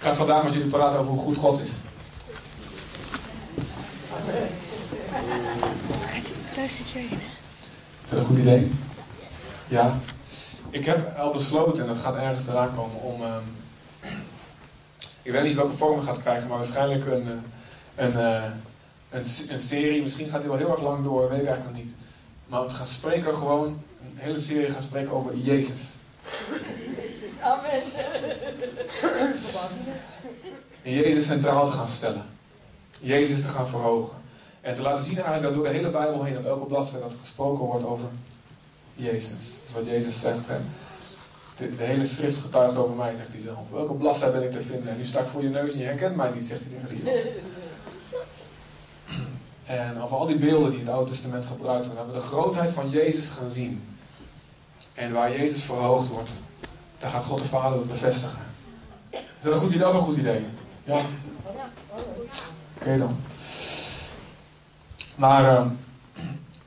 [0.00, 1.70] Ik ga vandaag met jullie praten over hoe goed God is.
[6.56, 7.18] Daar zit je in.
[8.04, 8.70] Is dat een goed idee?
[9.68, 9.98] Ja.
[10.70, 13.22] Ik heb al besloten, en dat gaat ergens eraan komen, om.
[13.22, 13.44] ehm,
[15.22, 18.44] ik weet niet welke vorm het gaat krijgen, maar waarschijnlijk een, eh, een, eh,
[19.10, 20.02] een, een serie.
[20.02, 21.94] Misschien gaat die wel heel erg lang door, weet ik eigenlijk nog niet.
[22.46, 25.78] Maar te gaan spreken, gewoon een hele serie gaan spreken over Jezus.
[27.42, 27.82] Amen.
[30.82, 32.24] En Jezus centraal te gaan stellen.
[33.00, 34.18] Jezus te gaan verhogen.
[34.60, 37.16] En te laten zien eigenlijk dat door de hele Bijbel heen, op elke bladzijde, dat
[37.20, 38.08] gesproken wordt over
[38.94, 39.30] Jezus.
[39.30, 40.46] Dat is wat Jezus zegt.
[40.46, 40.56] Hè?
[41.56, 43.70] De, hele schrift getuigt over mij, zegt hij zelf.
[43.70, 44.88] Welke bladzijde ben ik te vinden?
[44.88, 47.04] En nu sta ik voor je neus en je herkent mij niet, zegt hij tegen
[47.04, 47.12] die.
[49.64, 52.70] En over al die beelden die het Oude Testament gebruikt worden, hebben we de grootheid
[52.70, 53.84] van Jezus gaan zien.
[54.94, 56.30] En waar Jezus verhoogd wordt,
[57.00, 58.38] daar gaat God de Vader het bevestigen.
[59.10, 59.84] Is dat een goed idee?
[59.86, 60.46] Ook een goed idee?
[60.84, 60.98] Ja?
[62.76, 63.16] Oké dan.
[65.14, 65.68] Maar ehm,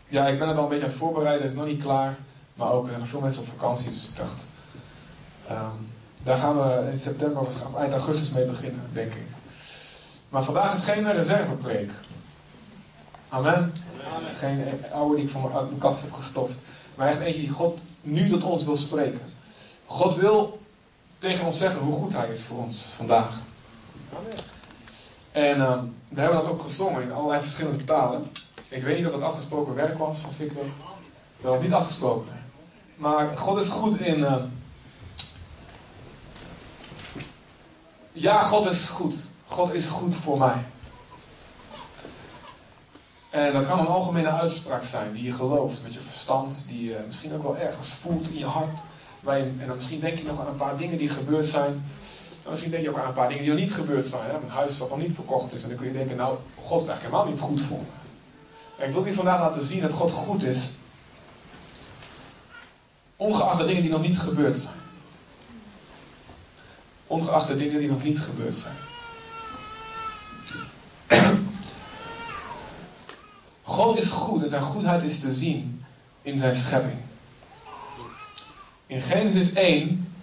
[0.07, 1.41] ja, ik ben het al een beetje aan het voorbereiden.
[1.41, 2.15] Het is nog niet klaar.
[2.53, 3.89] Maar ook er zijn nog veel mensen op vakantie.
[3.89, 4.45] Dus ik dacht,
[5.47, 5.75] ehm,
[6.23, 9.27] daar gaan we in september, of eind augustus mee beginnen, denk ik.
[10.29, 11.91] Maar vandaag is geen reservepreek.
[13.29, 13.73] Amen.
[14.33, 16.55] Geen oude die ik van mijn, uit mijn kast heb gestoft.
[16.95, 19.21] Maar echt eentje die God nu tot ons wil spreken.
[19.93, 20.59] God wil
[21.19, 23.41] tegen ons zeggen hoe goed Hij is voor ons vandaag.
[25.31, 28.31] En ehm, we hebben dat ook gezongen in allerlei verschillende talen.
[28.69, 30.63] Ik weet niet of het afgesproken werk was van Victor.
[31.41, 32.45] Dat was niet afgesproken.
[32.95, 34.25] Maar God is goed in.
[34.25, 34.45] ehm,
[38.11, 39.15] ja, God is goed.
[39.45, 40.65] God is goed voor mij.
[43.29, 47.03] En dat kan een algemene uitspraak zijn die je gelooft met je verstand, die je
[47.07, 48.79] misschien ook wel ergens voelt in je hart.
[49.25, 51.85] En dan misschien denk je nog aan een paar dingen die gebeurd zijn.
[52.43, 54.29] En misschien denk je ook aan een paar dingen die nog niet gebeurd zijn.
[54.29, 54.47] Hè?
[54.47, 55.63] Huis wat nog niet verkocht is.
[55.63, 58.85] En dan kun je denken, nou, God is eigenlijk helemaal niet goed voor me.
[58.85, 60.71] Ik wil je vandaag laten zien dat God goed is.
[63.15, 64.79] Ongeacht de dingen die nog niet gebeurd zijn.
[67.07, 68.75] Ongeacht de dingen die nog niet gebeurd zijn.
[73.63, 75.85] God is goed en zijn goedheid is te zien
[76.21, 76.99] in zijn schepping.
[78.93, 80.15] In Genesis 1,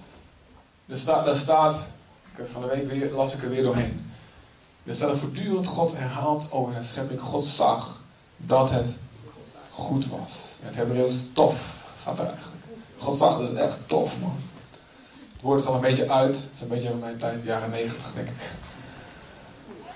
[0.87, 1.75] daar staat, daar
[2.53, 4.13] van de week weer, las ik er weer doorheen.
[4.85, 7.21] Er staat voortdurend God herhaalt over zijn schepping.
[7.21, 8.01] God zag
[8.37, 8.99] dat het
[9.71, 10.33] goed was.
[10.61, 11.57] Het Hebreeuws tof
[11.99, 12.63] staat er eigenlijk.
[12.99, 14.37] God zag dat het echt tof man.
[15.33, 16.37] Het woord is al een beetje uit.
[16.37, 18.51] Het is een beetje van mijn tijd, jaren 90 denk ik.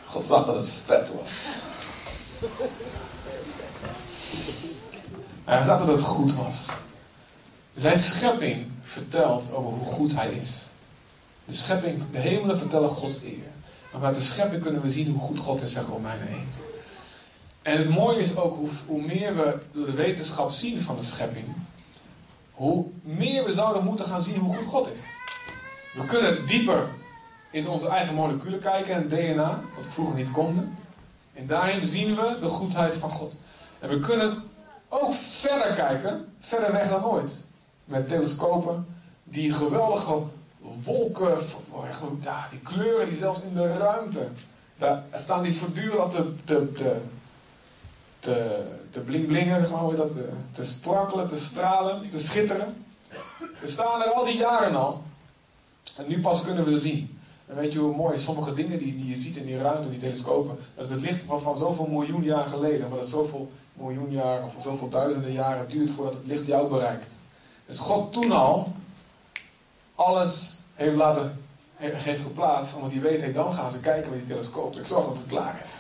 [0.05, 1.57] God zag dat het vet was.
[5.45, 6.67] Hij zag dat het goed was.
[7.75, 10.69] Zijn schepping vertelt over hoe goed hij is.
[11.45, 13.53] De schepping, de hemelen vertellen Gods eer.
[13.93, 16.49] Maar vanuit de schepping kunnen we zien hoe goed God is, zegt Romeinen 1.
[17.63, 21.03] En het mooie is ook, hoe, hoe meer we door de wetenschap zien van de
[21.03, 21.47] schepping,
[22.53, 25.01] hoe meer we zouden moeten gaan zien hoe goed God is.
[25.95, 26.89] We kunnen dieper
[27.51, 30.77] in onze eigen moleculen kijken en DNA, wat vroeger niet konden.
[31.33, 33.39] En daarin zien we de goedheid van God.
[33.79, 34.43] En we kunnen
[34.89, 37.47] ook verder kijken, verder weg dan ooit.
[37.85, 38.87] Met telescopen
[39.25, 40.23] die geweldige
[40.83, 41.39] wolken,
[42.51, 44.29] die kleuren die zelfs in de ruimte,
[44.79, 46.97] daar staan die voortdurend te, te, te,
[48.19, 52.85] te, te bling-blingen, zeg maar, dat, te, te sparkelen, te stralen, te schitteren.
[53.61, 55.03] Ze staan er al die jaren al.
[55.97, 57.19] En nu pas kunnen we ze zien.
[57.47, 59.99] En weet je hoe mooi, sommige dingen die, die je ziet in die ruimte, die
[59.99, 64.11] telescopen, dat is het licht van, van zoveel miljoen jaar geleden, maar dat zoveel miljoen
[64.11, 67.13] jaar of zoveel duizenden jaren duurt voordat het licht jou bereikt.
[67.67, 68.73] Dus God toen al
[69.95, 71.45] alles heeft laten,
[71.77, 74.77] heeft geplaatst, omdat hij weet, hey, dan gaan ze kijken met die telescoop.
[74.77, 75.73] Ik zorg dat het klaar is.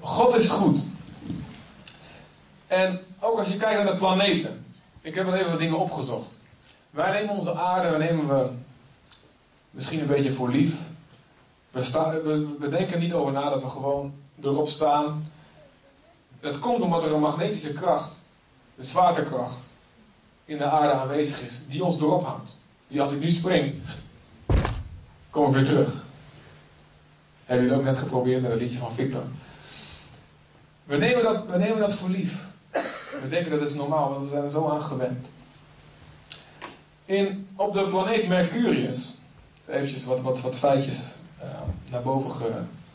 [0.00, 0.82] God is goed.
[2.66, 4.64] En ook als je kijkt naar de planeten.
[5.00, 6.38] Ik heb wel even wat dingen opgezocht.
[6.90, 8.48] Wij nemen onze aarde, nemen we
[9.70, 10.74] misschien een beetje voor lief.
[11.70, 15.32] We, denken niet over na dat we gewoon erop staan.
[16.40, 18.12] Dat komt omdat er een magnetische kracht,
[18.76, 19.73] een zwaartekracht,
[20.44, 22.56] in de aarde aanwezig is, die ons erop houdt.
[22.88, 23.74] Die als ik nu spring,
[25.30, 26.04] kom ik weer terug.
[27.44, 29.22] Hebben jullie ook net geprobeerd met het liedje van Victor?
[30.84, 32.46] We nemen dat, we nemen dat voor lief.
[33.22, 35.30] We denken dat is normaal, want we zijn er zo aan gewend.
[37.04, 39.14] In, op de planeet Mercurius,
[39.66, 41.48] eventjes wat, wat, wat feitjes uh,
[41.90, 42.30] naar boven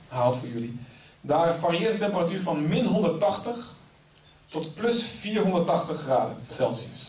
[0.08, 0.80] gehaald voor jullie.
[1.22, 3.74] Daar varieert de temperatuur van min 180
[4.48, 7.09] tot plus 480 graden Celsius.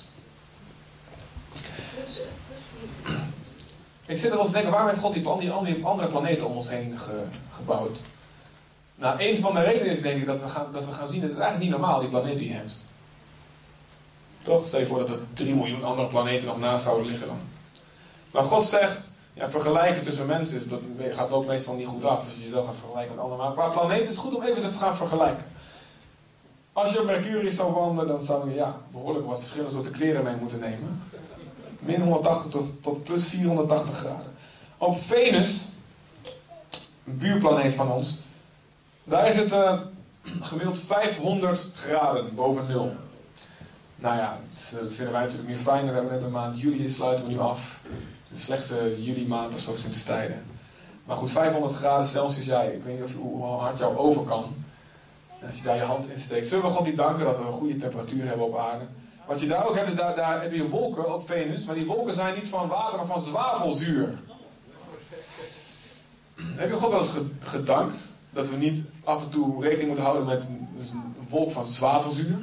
[4.10, 6.56] Ik zit er wel eens denken, waarom heeft God die, die, die andere planeten om
[6.56, 8.02] ons heen ge- gebouwd?
[8.94, 11.20] Nou, een van de redenen is denk ik dat we gaan, dat we gaan zien,
[11.22, 12.74] het is eigenlijk niet normaal, die planeet die hebt.
[14.42, 14.66] Toch?
[14.66, 17.40] Stel je voor dat er 3 miljoen andere planeten nog naast zouden liggen dan.
[18.32, 20.80] Maar God zegt, ja, vergelijken tussen mensen dat
[21.10, 23.44] gaat ook meestal niet goed af als je jezelf gaat vergelijken met anderen.
[23.44, 25.44] Maar qua planeten is het goed om even te gaan vergelijken.
[26.72, 30.24] Als je op Mercurius zou wandelen, dan zou je ja, behoorlijk wat verschillende soorten kleren
[30.24, 31.02] mee moeten nemen.
[31.80, 34.34] Min 180 tot, tot plus 480 graden.
[34.78, 35.64] Op Venus,
[37.06, 38.16] een buurplaneet van ons,
[39.04, 39.80] daar is het eh,
[40.40, 42.92] gemiddeld 500 graden boven nul.
[43.96, 45.86] Nou ja, dat, eh, dat vinden wij natuurlijk nu fijn.
[45.86, 47.82] We hebben net een maand juli, sluiten we nu af.
[48.28, 50.44] De slechtste juli maand of zo sinds tijden.
[51.04, 54.54] Maar goed, 500 graden Celsius, ja, ik weet niet of, hoe hard jouw oven kan.
[55.46, 56.46] Als je daar je hand in steekt.
[56.46, 58.84] Zullen we God niet danken dat we een goede temperatuur hebben op aarde?
[59.30, 61.64] Wat je daar ook hebt, is daar, daar heb je wolken op Venus.
[61.64, 64.18] Maar die wolken zijn niet van water, maar van zwavelzuur.
[66.36, 67.98] Heb je God wel eens ge- gedankt
[68.30, 72.38] dat we niet af en toe rekening moeten houden met een, wolk van zwavelzuur?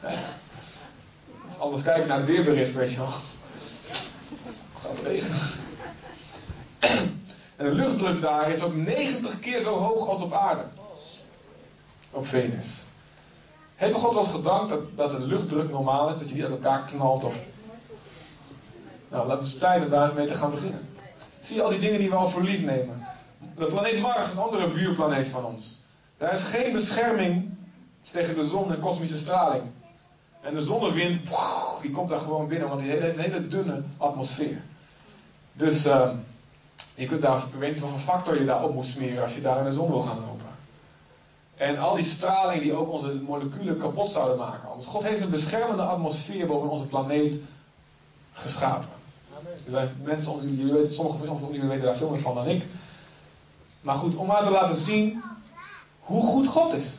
[0.00, 0.16] Hè?
[1.58, 3.12] Anders kijken naar het weerbericht, weet je wel.
[4.80, 5.24] Gaat het.
[7.56, 10.64] En de luchtdruk daar is ook 90 keer zo hoog als op aarde.
[12.10, 12.88] Op Venus.
[13.80, 16.18] Heb je God wel eens gedankt dat, dat de luchtdruk normaal is?
[16.18, 17.34] Dat je niet uit elkaar knalt of...
[19.08, 20.88] Nou, laten we tijd om daar eens mee te gaan beginnen.
[21.40, 23.06] Zie je al die dingen die we al voor lief nemen?
[23.56, 25.78] De planeet Mars een andere buurplaneet van ons.
[26.18, 27.54] Daar is geen bescherming
[28.12, 29.62] tegen de zon en kosmische straling.
[30.40, 31.20] En de zonnewind,
[31.82, 34.62] die komt daar gewoon binnen, want die heeft een hele dunne atmosfeer.
[35.52, 36.16] Dus ehm,
[36.94, 39.34] je kunt daar, ik weet niet wat voor factor je daar op moet smeren als
[39.34, 40.49] je daar in de zon wil gaan lopen.
[41.60, 44.68] En al die straling die ook onze moleculen kapot zouden maken.
[44.68, 47.40] Want God heeft een beschermende atmosfeer boven onze planeet
[48.32, 48.88] geschapen.
[49.64, 52.64] Er zijn mensen weten, sommige onder jullie weten daar veel meer van dan ik.
[53.80, 55.36] Maar goed, om maar te laten zien
[56.00, 56.98] hoe goed God is.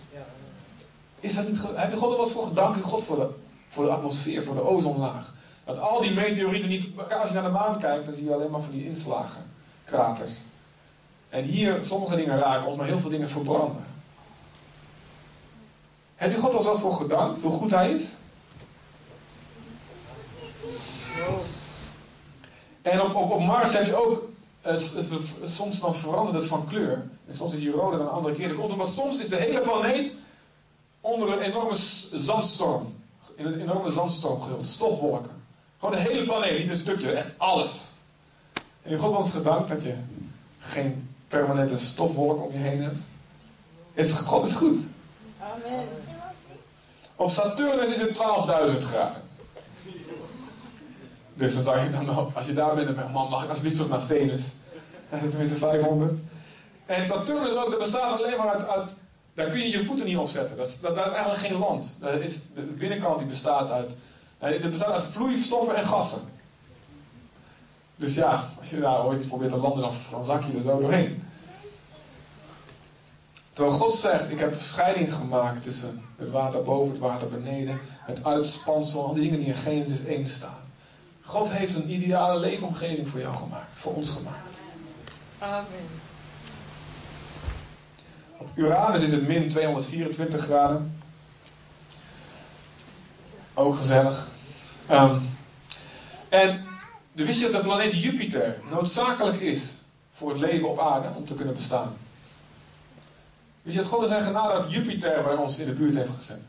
[1.20, 2.78] is dat niet, heb je God er wat voor gedankt?
[2.78, 3.30] u God voor de,
[3.70, 5.34] voor de atmosfeer, voor de ozonlaag.
[5.66, 6.88] Dat al die meteorieten niet.
[7.20, 9.52] Als je naar de maan kijkt, dan zie je alleen maar van die inslagen,
[9.84, 10.34] kraters.
[11.30, 14.00] En hier, sommige dingen raken ons, maar heel veel dingen verbranden.
[16.22, 18.08] Heb je God er zelfs voor gedankt, hoe goed Hij is?
[22.82, 24.30] En op, op, op Mars heb je ook.
[25.44, 27.10] soms dan verandert het van kleur.
[27.28, 28.62] En soms is hij roder dan een andere keer.
[28.62, 30.18] Omdat soms is de hele planeet
[31.02, 31.76] onder een enorme
[32.12, 32.96] zandstorm.
[33.36, 34.68] In een enorme zandstorm gehuld.
[34.68, 35.44] Stofwolken.
[35.80, 37.92] Gewoon de hele planeet, niet een stukje, echt alles.
[38.82, 39.96] En je God ons gedankt dat je
[40.60, 44.24] geen permanente stofwolk om je heen hebt.
[44.26, 44.80] God is goed.
[45.42, 45.88] Amen.
[47.16, 49.22] Op Saturnus is het 12.000 graden.
[51.34, 53.92] Dus dan zou je dan, als je daar bent, dan man, mag ik alsjeblieft terug
[53.92, 54.44] naar Venus?
[55.10, 56.14] Dat is tenminste 500.
[56.86, 58.96] En Saturnus ook, dat bestaat alleen maar uit,
[59.34, 60.58] daar kun je je voeten niet op zetten.
[60.58, 61.98] Dat, is- dat, is eigenlijk geen land.
[62.00, 63.94] Dat is, de binnenkant die bestaat uit,
[64.72, 66.22] bestaat uit vloeistoffen en gassen.
[67.96, 70.80] Dus ja, als je daar ooit iets probeert te landen, dan zak je er zo
[70.80, 71.24] doorheen.
[73.54, 78.26] Terwijl God zegt, ik heb scheiding gemaakt tussen het water boven, het water beneden, het
[78.26, 80.70] uitspansel, al die dingen die in Genesis 1 staan.
[81.22, 84.60] God heeft een ideale leefomgeving voor jou gemaakt, voor ons gemaakt.
[85.40, 85.90] Amen.
[88.38, 91.02] Op Uranus is het min 224 graden.
[93.54, 94.28] Ook gezellig.
[94.88, 95.20] Ehm,
[96.30, 96.66] en
[97.12, 101.36] wist je dat de planeet Jupiter noodzakelijk is voor het leven op aarde om te
[101.36, 101.98] kunnen bestaan?
[103.64, 106.42] Je dat God in zijn genade op Jupiter bij ons in de buurt heeft gezet?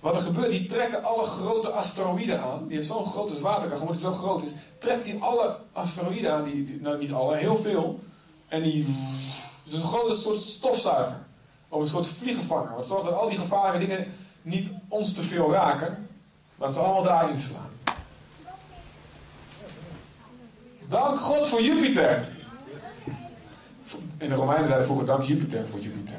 [0.00, 2.66] Wat er gebeurt, die trekken alle grote asteroïden aan.
[2.66, 4.50] Die heeft zo'n grote zwaartekracht, omdat die zo groot is.
[4.78, 8.00] Trekt hij alle asteroïden aan, die, die- nou niet alle, heel veel.
[8.48, 8.84] En die.
[9.64, 11.26] Het is een grote soort stofzuiger.
[11.68, 12.74] Of een soort vliegenvanger.
[12.74, 14.12] Wat zorgt dat al die gevaarlijke dingen
[14.42, 16.08] niet ons te veel raken.
[16.56, 17.70] Maar ze allemaal daarin slaan.
[20.88, 22.36] Dank God voor Jupiter.
[24.18, 26.16] In de Romeinen zeiden vroeger dank Jupiter voor Jupiter.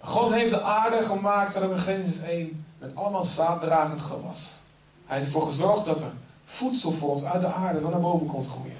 [0.00, 4.60] God heeft de aarde gemaakt, er in Genesis 1, met allemaal zaaddragend gewas.
[5.06, 6.12] Hij heeft ervoor gezorgd dat er
[6.44, 8.76] voedsel voor ons uit de aarde zo naar boven komt groeien.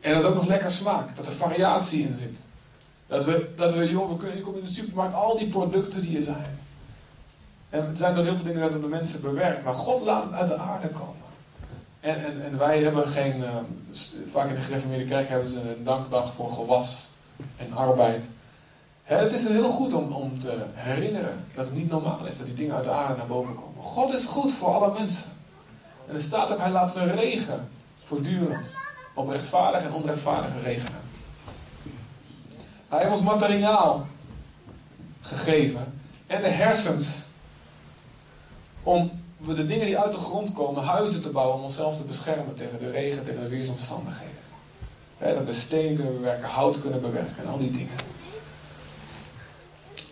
[0.00, 2.38] En dat ook nog lekker smaakt, dat er variatie in zit.
[3.06, 6.16] Dat we, dat we we kunnen, je komt in de supermarkt, al die producten die
[6.16, 6.58] er zijn.
[7.70, 10.32] En er zijn door heel veel dingen dat de mensen bewerkt, maar God laat het
[10.32, 11.31] uit de aarde komen.
[12.02, 13.56] En, en, en wij hebben geen, eh,
[13.88, 17.10] dus vaak in de gereformeerde kerk hebben ze een dankdag voor gewas
[17.56, 18.24] en arbeid.
[19.02, 22.54] het is heel goed om, om te herinneren dat het niet normaal is dat die
[22.54, 23.82] dingen uit de aarde naar boven komen.
[23.82, 25.30] God is goed voor alle mensen.
[26.08, 27.68] En er staat ook, hij laat zijn regen
[28.04, 28.72] voortdurend
[29.14, 31.00] op rechtvaardige en onrechtvaardige regenen.
[32.88, 34.06] Hij heeft ons materiaal
[35.20, 37.26] gegeven en de hersens
[38.82, 42.54] om de dingen die uit de grond komen, huizen te bouwen om onszelf te beschermen
[42.54, 44.36] tegen de regen, tegen de weersomstandigheden.
[45.18, 47.96] dat we steen kunnen bewerken, hout kunnen bewerken en al die dingen.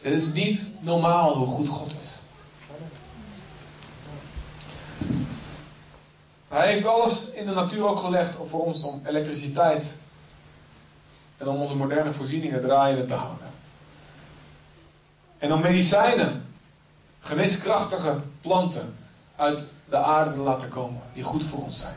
[0.02, 2.18] Het is niet normaal hoe goed God is.
[6.48, 10.00] Hij heeft alles in de natuur ook gelegd voor ons om elektriciteit
[11.36, 13.46] en om onze moderne voorzieningen draaiende te houden.
[15.38, 16.54] En om medicijnen,
[17.20, 18.98] geneeskrachtige planten
[19.40, 21.94] uit de aarde te laten komen, die goed voor ons zijn.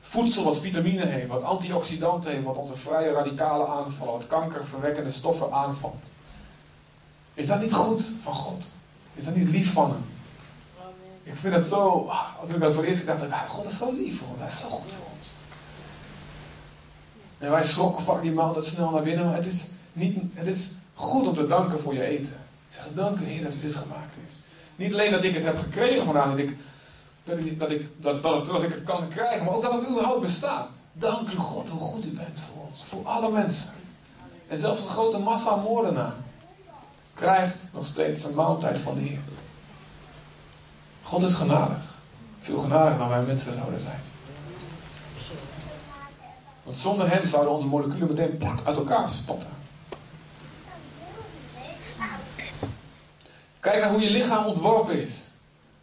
[0.00, 5.52] Voedsel wat vitamine heeft, wat antioxidanten heeft, wat onze vrije radicalen aanvallen, wat kankerverwekkende stoffen
[5.52, 6.06] aanvalt.
[7.34, 8.66] Is dat niet goed van God?
[9.14, 10.04] Is dat niet lief van hem?
[11.22, 14.18] Ik vind het zo, als ik dat voor eerst dacht, dacht God is zo lief
[14.18, 15.28] voor ons, hij is zo goed voor ons.
[17.38, 20.70] En wij schrokken vaak die maaltijd snel naar binnen, maar het is, niet, het is
[20.94, 22.44] goed om te danken voor je eten.
[22.68, 24.45] Zeg, dank u Heer dat u dit gemaakt heeft.
[24.76, 26.58] Niet alleen dat ik het heb gekregen vandaag, dat ik,
[27.24, 27.38] dat
[27.70, 30.68] ik, dat dat, dat, ik het kan krijgen, maar ook dat het überhaupt bestaat.
[30.92, 33.74] Dank u God hoe goed u bent voor ons, voor alle mensen.
[34.46, 36.14] En zelfs een grote massa moordenaar
[37.14, 39.20] krijgt nog steeds een maaltijd van de Heer.
[41.02, 41.78] God is genadig.
[42.40, 44.00] Veel genadiger dan wij mensen zouden zijn.
[46.62, 49.50] Want zonder hem zouden onze moleculen meteen uit elkaar spatten.
[53.66, 55.30] Kijk naar hoe je lichaam ontworpen is.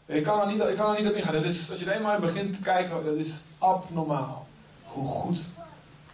[0.06, 1.34] Ik kan er niet, ik er niet op ingaan.
[1.34, 4.48] Dat is, als je er eenmaal begint te kijken, dat is abnormaal.
[4.84, 5.40] Hoe goed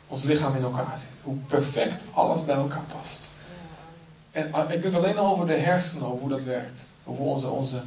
[0.08, 1.20] ons lichaam in elkaar zit.
[1.24, 3.28] Hoe perfect alles bij elkaar past.
[4.32, 6.84] En ah, ik kunt alleen al over de hersenen, hoe dat werkt.
[7.04, 7.82] Over onze, onze,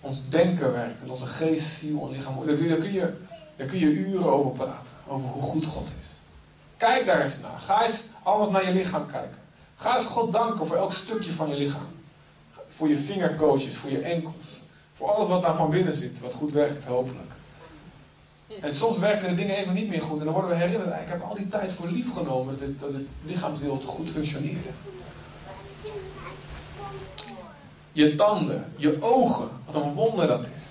[0.00, 1.02] ons denken werkt.
[1.02, 2.44] En onze geest, ziel en lichaam.
[2.44, 3.14] Kun je,
[3.56, 4.96] daar kun je uren over praten.
[5.06, 6.08] Over hoe goed God is.
[6.76, 7.60] Kijk daar eens naar.
[7.60, 9.38] Ga eens alles naar je lichaam kijken.
[9.76, 11.98] Ga eens God danken voor elk stukje van je lichaam.
[12.80, 14.62] Voor je vingerkootjes, voor je enkels.
[14.92, 17.32] Voor alles wat daar van binnen zit, wat goed werkt, hopelijk.
[18.60, 20.18] En soms werken de dingen even niet meer goed.
[20.18, 22.80] En dan worden we herinnerd, ik heb al die tijd voor lief genomen dat het,
[22.80, 24.68] dat het lichaamsdeel goed functioneerde.
[27.92, 30.64] Je tanden, je ogen, wat een wonder dat is.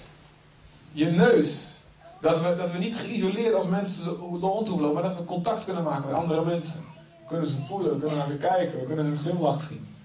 [0.92, 1.82] Je neus,
[2.22, 5.84] dat we, dat we niet geïsoleerd als mensen rond lopen, maar dat we contact kunnen
[5.84, 6.80] maken met andere mensen.
[7.20, 9.98] We kunnen ze voelen, we kunnen naar ze kijken, we kunnen hun glimlach zien.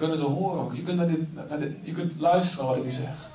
[0.00, 0.74] Kunnen ze horen ook.
[0.74, 3.28] Je kunt, naar dit, naar dit, je kunt luisteren wat ik nu zeg.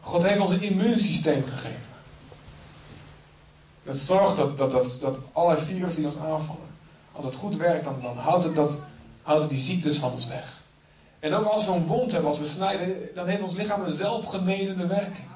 [0.00, 1.92] God heeft ons een immuunsysteem gegeven.
[3.82, 6.68] Dat zorgt dat, dat, dat, dat allerlei virussen die ons aanvallen,
[7.12, 8.86] als het goed werkt, dan, dan houdt, het dat,
[9.22, 10.62] houdt die ziektes van ons weg.
[11.18, 13.92] En ook als we een wond hebben, als we snijden, dan heeft ons lichaam een
[13.92, 15.26] zelfgenezende werking.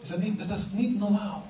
[0.00, 1.42] Is dat, niet, dat is niet normaal.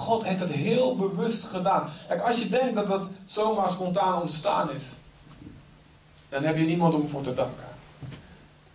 [0.00, 1.90] God heeft het heel bewust gedaan.
[2.08, 4.84] Kijk, als je denkt dat dat zomaar spontaan ontstaan is,
[6.28, 7.68] dan heb je niemand om voor te danken.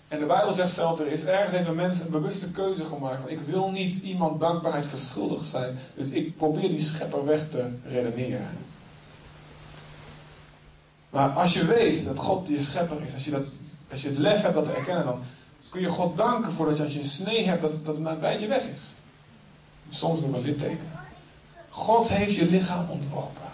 [0.07, 3.21] En de Bijbel zegt zelf, er is ergens heeft een mens een bewuste keuze gemaakt.
[3.21, 5.77] Van, ik wil niet iemand dankbaarheid verschuldigd zijn.
[5.95, 8.57] Dus ik probeer die schepper weg te redeneren.
[11.09, 13.45] Maar als je weet dat God je schepper is, als je, dat,
[13.91, 15.21] als je het lef hebt dat te erkennen, dan
[15.69, 18.03] kun je God danken voor dat je als je een snee hebt, dat, dat het
[18.03, 18.93] na een tijdje weg is.
[19.89, 21.04] Soms nog een litteken.
[21.75, 23.49] God heeft je lichaam ontworpen.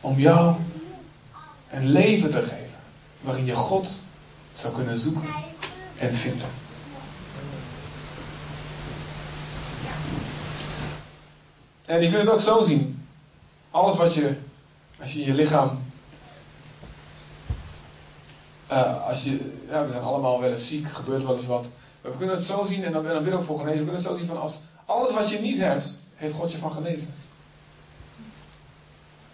[0.00, 0.56] Om jou
[1.68, 2.78] een leven te geven
[3.20, 3.90] waarin je God
[4.52, 5.34] zou kunnen zoeken
[5.96, 6.48] en vinden.
[11.86, 13.08] En je kunt het ook zo zien.
[13.70, 14.34] Alles wat je,
[15.00, 15.78] als je je lichaam,
[18.72, 21.66] uh, als je, ja, we zijn allemaal wel eens ziek, gebeurt wel eens wat.
[22.02, 23.84] Maar we kunnen het zo zien, en dan, en dan bidden we voor genezen, we
[23.84, 24.54] kunnen het zo zien van als
[24.86, 27.14] alles wat je niet hebt, heeft God je van genezen.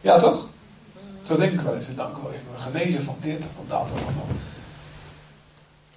[0.01, 0.49] Ja, toch?
[1.23, 1.95] Zo denk ik wel eens.
[1.95, 2.61] Dank wel even.
[2.61, 4.37] Genezen van dit, van dat, van dat.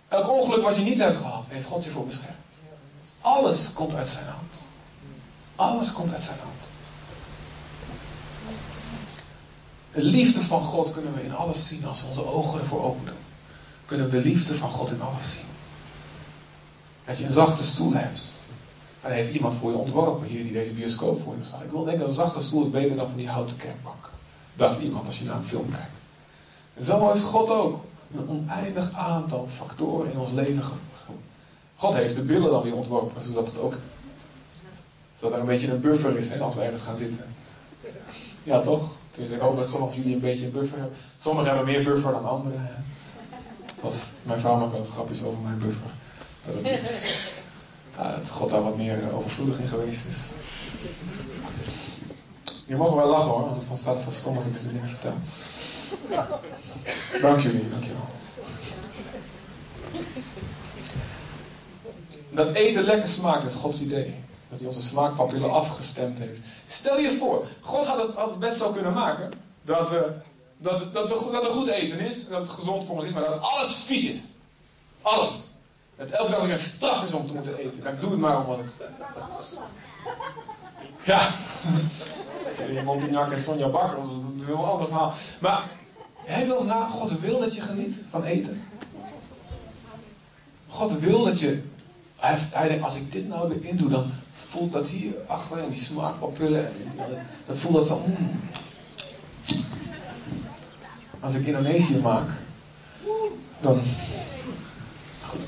[0.07, 2.37] Elk ongeluk wat je niet hebt gehad, heeft God je voor beschermd.
[3.21, 4.55] Alles komt uit zijn hand.
[5.55, 6.69] Alles komt uit zijn hand.
[9.91, 13.05] De liefde van God kunnen we in alles zien als we onze ogen ervoor open
[13.05, 13.23] doen.
[13.85, 15.49] Kunnen we de liefde van God in alles zien.
[17.05, 18.21] Dat je een zachte stoel hebt.
[19.05, 21.61] En heeft iemand voor je ontworpen hier die deze bioscoop voor je staat.
[21.61, 24.09] Ik wil denken een zachte stoel is beter dan van die houten kerkbank.
[24.55, 25.99] Dacht iemand als je naar een film kijkt.
[26.87, 27.83] Zo heeft God ook
[28.13, 30.63] een oneindig aantal factoren in ons leven
[31.75, 33.73] God heeft de billen dan weer ontworpen, zodat het ook
[35.19, 37.35] zodat er een beetje een buffer is hè, als we ergens gaan zitten.
[38.43, 38.91] Ja, toch?
[39.11, 40.97] Dus ik hoop dat sommigen jullie een beetje een buffer hebben.
[41.17, 42.85] Sommigen hebben meer buffer dan anderen.
[44.23, 45.89] mijn vrouw maakt eens grapjes over mijn buffer.
[47.97, 50.17] Dat God daar wat meer eh, overvloedig in geweest is.
[52.65, 54.89] Je mogen wel lachen hoor, anders dan staat het zo stom als ik dit dingen
[54.89, 55.13] vertel.
[57.21, 58.07] Dank jullie, dank wel.
[62.29, 64.23] Dat eten lekker smaakt is Gods idee.
[64.49, 66.41] Dat hij onze smaakpapillen afgestemd heeft.
[66.65, 69.31] Stel je voor, God had het, best zo kunnen maken.
[69.61, 70.13] Dat, we,
[70.57, 72.27] dat, dat, dat er goed eten is.
[72.27, 73.11] Dat het gezond voor ons is.
[73.11, 74.19] Maar dat alles vies is.
[75.01, 75.31] Alles.
[75.97, 77.83] Dat elke dag een straf is om te moeten eten.
[77.83, 78.87] Dan doe het maar omdat het...
[81.03, 81.29] Ja.
[82.55, 83.95] Serie Montignac en Sonja Bakker.
[83.95, 85.13] Dat is een heel ander verhaal.
[85.39, 85.63] Maar
[86.17, 88.61] hij wil na, God wil dat je geniet van eten.
[90.67, 91.61] God wil dat je.
[92.15, 95.13] Hij, denkt, als ik dit nou erin doe, dan voelt dat hier
[95.73, 96.65] smaakpapillen.
[96.67, 98.05] en die- Dat voelt dat zo.
[98.05, 98.39] mm.
[101.19, 102.29] Als ik Indonesië maak,
[103.59, 103.81] dan.
[105.25, 105.45] Goed.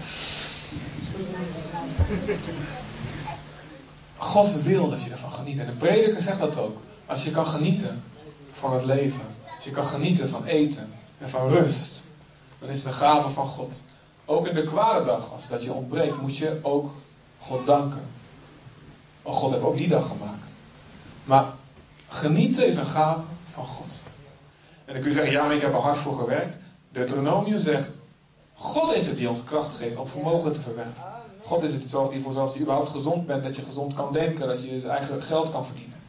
[4.18, 5.60] God wil dat je ervan geniet.
[5.60, 6.78] En de prediker zegt dat ook.
[7.06, 8.04] Als je kan genieten
[8.52, 9.36] van het leven.
[9.56, 12.04] Als je kan genieten van eten en van rust.
[12.60, 13.82] Dan is een gave van God.
[14.26, 16.92] Ook in de kwade dag, als dat je ontbreekt, moet je ook
[17.38, 18.06] God danken.
[19.22, 20.52] Oh, God heeft ook die dag gemaakt.
[21.24, 21.46] Maar
[22.10, 23.22] genieten is een gave
[23.52, 23.92] van God.
[24.86, 26.58] En dan kun je zeggen, ja, maar ik heb er hard voor gewerkt.
[26.90, 27.98] Deuteronomium zegt,
[28.60, 31.04] God is het die ons kracht geeft om vermogen te verwerven.
[31.44, 34.48] God is het die ervoor dat je überhaupt gezond bent, dat je gezond kan denken,
[34.48, 36.00] dat je je eigen geld kan verdienen.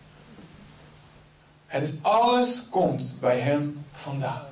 [1.66, 4.46] Het is alles komt bij Hem vandaan.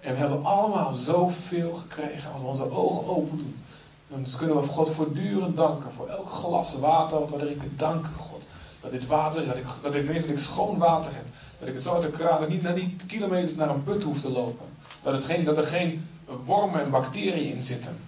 [0.00, 3.64] En we hebben allemaal zoveel gekregen als we onze ogen open doen.
[4.08, 8.12] Dan kunnen we God voortdurend danken voor elk glas water wat we erin kunnen danken,
[8.12, 8.42] God.
[8.80, 11.24] Dat dit water is, dat ik, dat ik weet dat ik schoon water heb.
[11.58, 13.82] Dat ik het zo uit de kraan, dat ik niet, naar die kilometers naar een
[13.82, 14.66] put hoef te lopen.
[15.02, 16.08] Dat, het geen, dat er geen
[16.44, 17.98] wormen en bacteriën in zitten.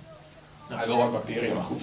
[0.69, 1.83] Nou, hij wil wat bacteriën, maar goed.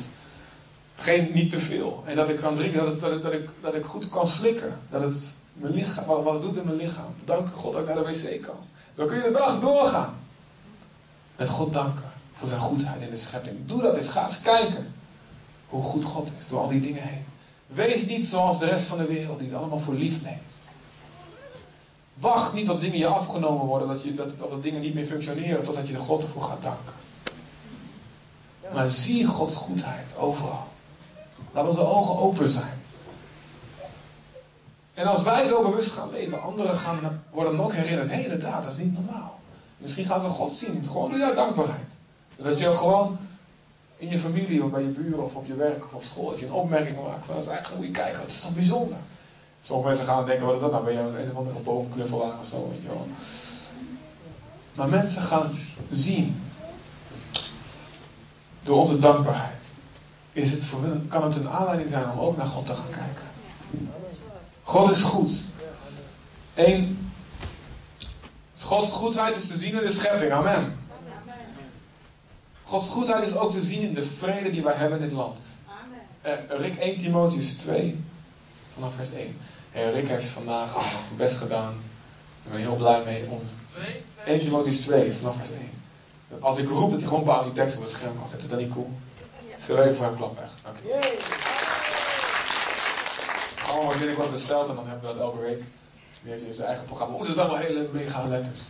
[0.96, 2.04] Geen, niet te veel.
[2.06, 4.80] En dat ik kan drinken, dat, dat, ik, dat, ik, dat ik goed kan slikken.
[4.90, 7.16] Dat het mijn lichaam, wat, wat het doet in mijn lichaam.
[7.25, 8.58] Dank God dat ik naar de wc kan.
[8.98, 10.20] Zo kun je de dag doorgaan.
[11.36, 13.58] Met God danken voor zijn goedheid in de schepping.
[13.66, 14.08] Doe dat eens.
[14.08, 14.94] Ga eens kijken
[15.68, 17.25] hoe goed God is door al die dingen heen.
[17.68, 20.51] Wees niet zoals de rest van de wereld die het allemaal voor lief neemt.
[22.22, 25.64] Wacht niet tot dingen je afgenomen worden, dat, je, dat, dat dingen niet meer functioneren,
[25.64, 26.94] totdat je de God ervoor gaat danken.
[28.74, 30.68] Maar zie Gods goedheid overal.
[31.51, 32.81] Laat onze ogen open zijn.
[34.94, 38.72] En als wij zo bewust gaan leven, anderen gaan, worden ook herinnerd, hé inderdaad, dat
[38.72, 39.40] is niet normaal.
[39.77, 42.00] Misschien gaan ze God zien, gewoon door jouw dankbaarheid.
[42.38, 43.18] Dat je gewoon
[43.98, 46.46] in je familie of bij je buren of op je werk of school, dat je
[46.46, 48.98] een opmerking maakt van, dat is eigenlijk, moet je kijken, dat is toch bijzonder.
[49.64, 52.40] Sommige mensen gaan denken, wat is dat nou, ben je een, een of andere boomknuffelaar
[52.40, 53.08] of zo, weet je wel.
[54.74, 56.44] Maar mensen gaan zien,
[58.64, 59.72] door onze dankbaarheid,
[60.32, 63.26] is het voor kan het een aanleiding zijn om ook naar God te gaan kijken.
[64.64, 65.32] God is goed.
[66.54, 67.12] Eén,
[68.72, 70.32] Gods goedheid is te zien in de schepping.
[70.32, 70.78] Amen.
[72.64, 75.40] Gods goedheid is ook te zien in de vrede die wij hebben in dit land.
[76.22, 78.04] Eh, Rick 1 Timotheus 2,
[78.74, 79.38] vanaf vers 1.
[79.72, 81.74] Eh, Rick heeft vandaag al zijn best gedaan.
[82.44, 83.42] Ik ben er heel blij mee om
[84.25, 85.70] 1 Timotheus 2, vanaf vers 1.
[86.40, 88.60] Als ik roep dat hij gewoon bepaalde tekst op het scherm kan zetten, is dat
[88.60, 88.92] niet cool?
[89.68, 90.53] We even voor hem klappen, echt.
[90.64, 91.20] Dank je.
[93.66, 95.64] Allemaal wordt binnenkort besteld en dan hebben we dat elke week.
[96.22, 97.16] Weer je zijn eigen programma.
[97.16, 98.62] Oeh, dat zijn allemaal hele mega letters.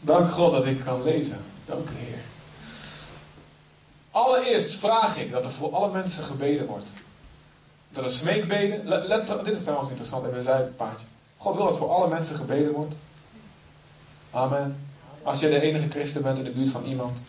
[0.00, 1.44] Dank God dat ik kan lezen.
[1.66, 2.18] Dank u Heer.
[4.10, 6.90] Allereerst vraag ik dat er voor alle mensen gebeden wordt.
[7.90, 8.86] Dat er smeekbeden.
[8.86, 11.06] Let, dit is trouwens interessant, even een zijpaadje.
[11.36, 12.96] God wil dat voor alle mensen gebeden wordt.
[14.30, 14.76] Amen.
[15.22, 17.20] Als jij de enige christen bent in de buurt van iemand,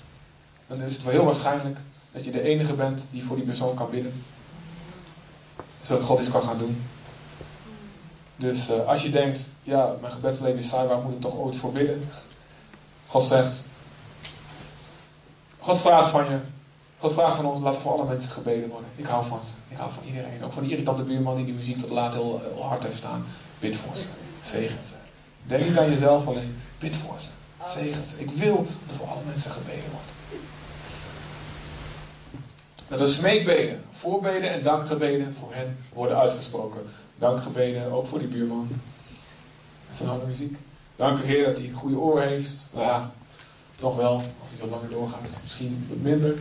[0.68, 1.80] dan is het wel heel waarschijnlijk
[2.12, 4.24] dat je de enige bent die voor die persoon kan bidden.
[5.82, 6.84] Zodat God iets kan gaan doen.
[8.36, 11.58] Dus eh, als je denkt, ja, mijn gebedsleven is saai, waar moet ik toch ooit
[11.58, 12.10] voor bidden?
[13.08, 13.66] God zegt,
[15.60, 16.40] God vraagt van je,
[17.02, 18.90] God vraagt van ons, laat voor alle mensen gebeden worden.
[18.96, 20.44] Ik hou van ze, ik hou van iedereen.
[20.44, 23.26] Ook van die irritante buurman die die muziek tot laat heel, hard heeft staan.
[23.60, 24.06] Bid voor ze,
[24.42, 24.94] zegen ze.
[25.46, 27.30] Denk aan jezelf alleen, bid voor ze,
[27.66, 28.20] zegen ze.
[28.20, 30.12] Ik wil dat voor alle mensen gebeden wordt.
[32.88, 36.82] Dat er smeekbeden, voorbeden en dankgebeden voor hen worden uitgesproken.
[37.20, 38.68] Dankgebeden ook voor die buurman.
[39.94, 40.58] Zijn harde muziek.
[40.96, 42.70] Dank u Heer dat hij een goede oor heeft.
[42.74, 43.12] Nou ja,
[43.80, 45.40] nog wel, als hij zo langer doorgaat.
[45.44, 46.40] Misschien wat minder.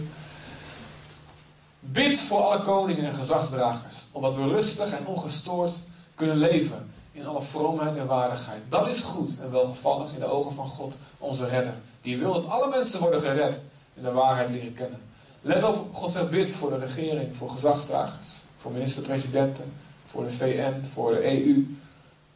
[1.81, 4.07] Bid voor alle koningen en gezagsdragers.
[4.13, 5.73] Omdat we rustig en ongestoord
[6.15, 6.91] kunnen leven.
[7.13, 8.63] in alle vroomheid en waardigheid.
[8.69, 11.75] Dat is goed en welgevallig in de ogen van God, onze redder.
[12.03, 13.63] Die wil dat alle mensen worden gered
[13.95, 15.01] en de waarheid leren kennen.
[15.41, 19.73] Let op, God zegt bid voor de regering, voor gezagsdragers, voor minister-presidenten,
[20.07, 21.77] voor de VN, voor de EU.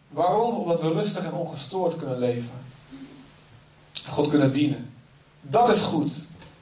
[0.08, 0.54] Waarom?
[0.56, 2.54] Omdat we rustig en ongestoord kunnen leven.
[4.08, 4.92] God kunnen dienen.
[5.40, 6.12] Dat is goed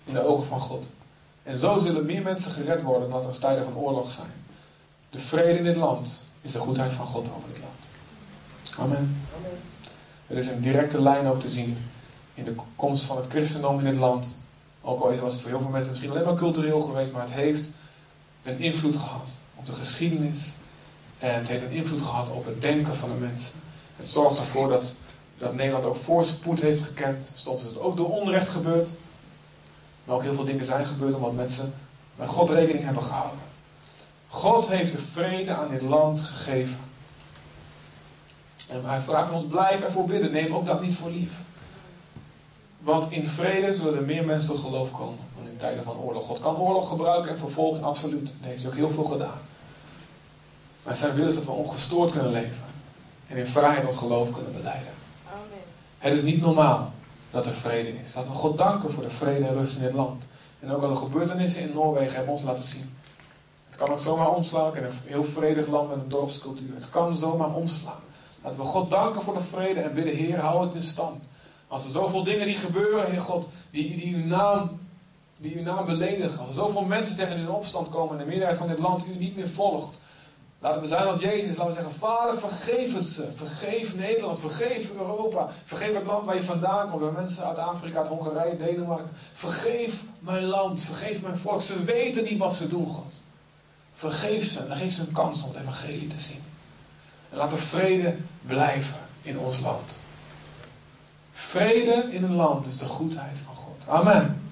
[0.04, 0.86] in de ogen van God.
[1.42, 4.32] En zo zullen meer mensen gered worden dan er tijden van oorlog zijn.
[5.10, 7.74] De vrede in dit land is de goedheid van God over dit land.
[8.78, 9.24] Amen.
[9.36, 9.58] Amen.
[10.26, 11.76] Er is een directe lijn ook te zien
[12.34, 14.44] in de komst van het christendom in dit land.
[14.80, 17.32] Ook al was het voor heel veel mensen misschien alleen maar cultureel geweest, maar het
[17.32, 17.70] heeft
[18.42, 20.52] een invloed gehad op de geschiedenis.
[21.18, 23.60] En het heeft een invloed gehad op het denken van de mensen.
[23.96, 24.92] Het zorgt ervoor dat,
[25.38, 27.32] dat Nederland ook voorspoed heeft gekend.
[27.34, 28.88] Soms is het ook door onrecht gebeurd.
[30.04, 31.74] Maar ook heel veel dingen zijn gebeurd omdat mensen
[32.16, 33.38] met God rekening hebben gehouden.
[34.28, 36.76] God heeft de vrede aan dit land gegeven.
[38.68, 40.32] En hij vraagt ons, blijf ervoor bidden.
[40.32, 41.30] Neem ook dat niet voor lief.
[42.78, 46.26] Want in vrede zullen er meer mensen tot geloof komen dan in tijden van oorlog.
[46.26, 48.34] God kan oorlog gebruiken en vervolging absoluut.
[48.40, 49.40] Heeft hij ook heel veel gedaan.
[50.82, 52.64] Maar zijn wil is dat we ongestoord kunnen leven.
[53.26, 54.92] En in vrijheid tot geloof kunnen beleiden.
[55.28, 55.62] Amen.
[55.98, 56.92] Het is niet normaal
[57.32, 58.14] dat er vrede is.
[58.14, 60.24] Laten we God danken voor de vrede en rust in dit land.
[60.60, 62.96] En ook alle gebeurtenissen in Noorwegen hebben ons laten zien.
[63.68, 64.76] Het kan ook zomaar omslaan.
[64.76, 66.74] in een heel vredig land met een dorpscultuur.
[66.74, 68.00] Het kan zomaar omslaan.
[68.42, 71.24] Laten we God danken voor de vrede en bidden, Heer, hou het in stand.
[71.68, 74.80] Als er zoveel dingen die gebeuren, Heer God, die, die, uw, naam,
[75.36, 76.38] die uw naam beledigen.
[76.38, 79.06] Als er zoveel mensen tegen u in opstand komen en de meerderheid van dit land
[79.06, 80.00] u niet meer volgt.
[80.62, 83.32] Laten we zijn als Jezus, laten we zeggen, Vader, vergeef het ze.
[83.34, 85.50] Vergeef Nederland, vergeef Europa.
[85.64, 87.02] Vergeef het land waar je vandaan komt.
[87.02, 89.10] Waar mensen uit Afrika, uit Hongarije, Denemarken.
[89.34, 91.62] Vergeef mijn land, vergeef mijn volk.
[91.62, 93.22] Ze weten niet wat ze doen, God.
[93.92, 96.42] Vergeef ze en geef ze een kans om het evangelie te zien.
[97.30, 99.98] En laat er vrede blijven in ons land.
[101.32, 103.88] Vrede in een land is de goedheid van God.
[103.88, 104.42] Amen.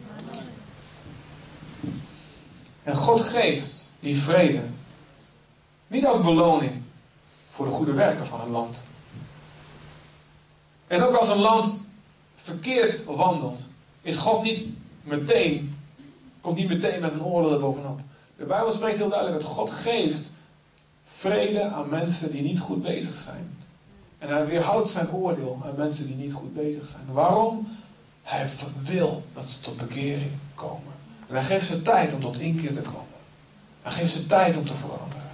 [2.83, 4.63] En God geeft die vrede
[5.91, 6.83] niet als beloning
[7.51, 8.83] voor de goede werken van een land.
[10.87, 11.85] En ook als een land
[12.35, 13.61] verkeerd wandelt,
[14.03, 14.69] is God niet
[15.03, 15.79] meteen,
[16.41, 18.01] komt niet meteen met een oordeel erbovenop.
[18.37, 20.31] De Bijbel spreekt heel duidelijk dat God geeft
[21.05, 23.57] vrede aan mensen die niet goed bezig zijn.
[24.19, 27.13] En hij weerhoudt zijn oordeel aan mensen die niet goed bezig zijn.
[27.13, 27.69] Waarom?
[28.23, 28.49] Hij
[28.83, 30.93] wil dat ze tot bekering komen.
[31.27, 33.19] En hij geeft ze tijd om tot inkeer te komen.
[33.83, 35.30] Hij geeft ze tijd om te veranderen.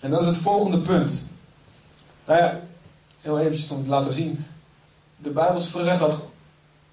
[0.00, 1.32] En dat is het volgende punt.
[2.24, 2.60] Nou ja,
[3.20, 4.46] heel eventjes om te laten zien.
[5.16, 6.30] De Bijbel is verrecht dat.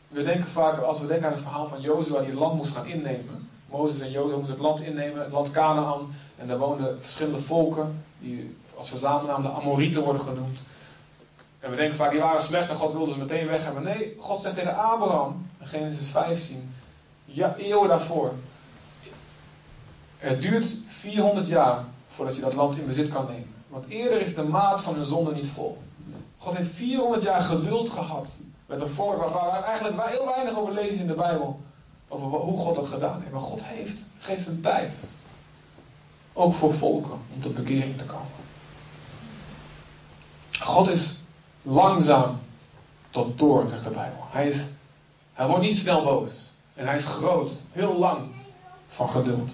[0.08, 2.76] We denken vaak, als we denken aan het verhaal van Jozua die het land moest
[2.76, 3.50] gaan innemen.
[3.66, 6.16] Mozes en Jozua moesten het land innemen, het land Canaan.
[6.36, 10.64] En daar woonden verschillende volken, die als verzamelnaam de Amorieten worden genoemd.
[11.60, 13.84] En we denken vaak, die waren slecht en God wilde ze meteen weg hebben.
[13.84, 16.74] Nee, God zegt tegen Abraham, Genesis 15,
[17.26, 18.34] ja, eeuwen daarvoor.
[20.18, 21.84] Het duurt 400 jaar
[22.16, 23.54] voordat je dat land in bezit kan nemen.
[23.68, 25.78] Want eerder is de maat van hun zonde niet vol.
[26.38, 28.30] God heeft 400 jaar geduld gehad
[28.66, 31.62] met een volk waarvan we eigenlijk heel weinig over lezen in de Bijbel.
[32.08, 33.32] Over hoe God dat gedaan heeft.
[33.32, 35.04] Maar God heeft, geeft een tijd.
[36.34, 38.28] Ook voor volken om tot bekering te komen.
[40.60, 41.22] God is
[41.62, 42.40] langzaam
[43.10, 44.24] tot toorn, zegt de Bijbel.
[44.30, 44.70] Hij, is,
[45.34, 46.32] hij wordt niet snel boos.
[46.74, 48.28] En hij is groot, heel lang
[48.88, 49.52] van geduld.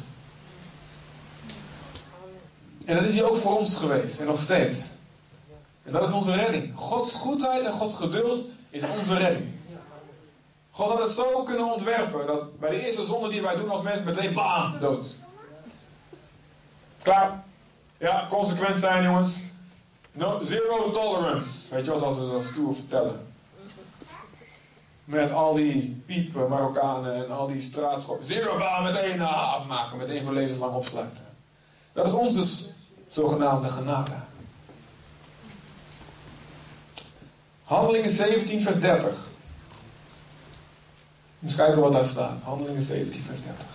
[2.89, 4.78] En dat is hij ook voor ons geweest en nog steeds.
[5.84, 6.71] En dat is onze redding.
[6.75, 9.49] Gods goedheid en Gods geduld is onze redding.
[10.71, 13.82] God had het zo kunnen ontwerpen dat bij de eerste zonde die wij doen als
[13.82, 15.15] mensen meteen bam, dood.
[17.02, 17.43] Klaar.
[17.97, 19.38] Ja, consequent zijn jongens.
[20.12, 21.75] No, zero tolerance.
[21.75, 23.34] Weet je wel, zoals we zo stoer vertellen.
[25.04, 28.25] Met al die piepen Marokkanen en al die straatschoppen.
[28.25, 31.25] Zero bam, meteen afmaken, meteen voor levenslang opsluiten.
[31.93, 32.78] Dat is onze
[33.10, 34.12] zogenaamde genade.
[37.63, 39.28] Handelingen 17, vers 30.
[41.43, 42.41] Eens kijken wat daar staat.
[42.41, 43.65] Handelingen 17, vers 30.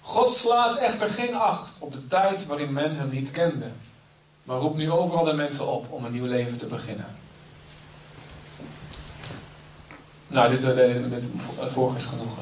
[0.00, 3.70] God slaat echter geen acht op de tijd waarin men hem niet kende,
[4.46, 7.16] maar roept nu overal de mensen op om een nieuw leven te beginnen.
[10.26, 11.24] Nou, dit, dit, dit
[11.72, 12.38] vorige is genoeg.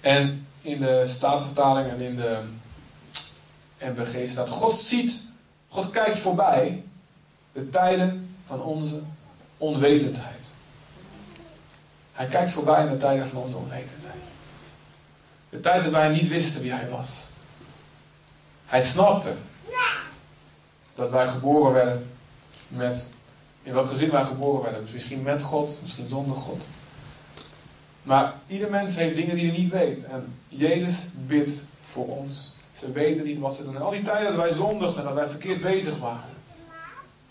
[0.00, 2.42] En in de Statenvertaling en in de
[3.78, 5.28] MBG staat: God ziet,
[5.68, 6.84] God kijkt voorbij
[7.52, 9.02] de tijden van onze
[9.56, 10.44] onwetendheid.
[12.12, 14.22] Hij kijkt voorbij de tijden van onze onwetendheid.
[15.48, 17.33] De tijd dat wij niet wisten wie hij was.
[18.74, 19.34] Hij snapte
[20.94, 22.10] dat wij geboren werden
[22.68, 23.12] met,
[23.62, 24.88] in welk gezin wij geboren werden.
[24.92, 26.66] Misschien met God, misschien zonder God.
[28.02, 30.04] Maar ieder mens heeft dingen die hij niet weet.
[30.04, 32.54] En Jezus bidt voor ons.
[32.72, 33.76] Ze weten niet wat ze doen.
[33.76, 36.34] En al die tijden dat wij zondigden en dat wij verkeerd bezig waren.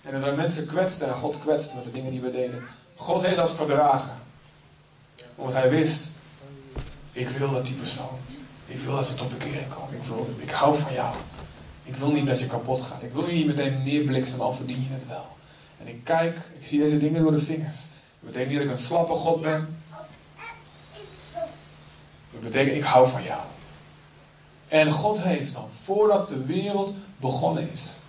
[0.02, 2.64] En dat wij mensen kwetsten en God kwetsten met de dingen die we deden.
[2.96, 4.18] God heeft dat verdragen.
[5.36, 6.20] Omdat hij wist,
[7.12, 8.20] ik wil dat die persoon,
[8.66, 9.96] ik wil dat ze tot bekering komen.
[9.96, 11.16] Ik, ik hou van jou.
[11.84, 13.04] Ik wil niet dat je kapot gaat.
[13.04, 15.26] Ik wil je niet meteen neerbliksemen, al verdien je het wel.
[15.80, 17.78] En ik kijk, ik zie deze dingen door de vingers.
[18.20, 19.78] Dat betekent niet dat ik een slappe God ben.
[22.32, 23.42] Dat betekent, ik hou van jou.
[24.68, 28.00] En God heeft dan, voordat de wereld begonnen is,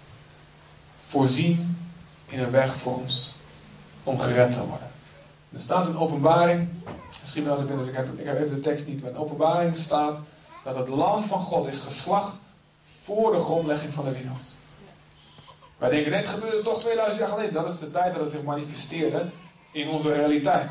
[1.07, 1.79] voorzien
[2.29, 3.35] in een weg voor ons
[4.03, 4.91] om gered te worden.
[5.53, 6.69] Er staat in openbaring,
[7.21, 10.19] misschien wel dus ik heb, ik heb even de tekst niet, maar in openbaring staat
[10.65, 12.41] dat het lam van God is geslacht
[13.05, 14.47] voor de grondlegging van de wereld.
[15.79, 17.53] Wij denken, dit gebeurde toch 2000 jaar geleden.
[17.53, 19.27] Dat is de tijd dat het zich manifesteerde
[19.73, 20.71] in onze realiteit.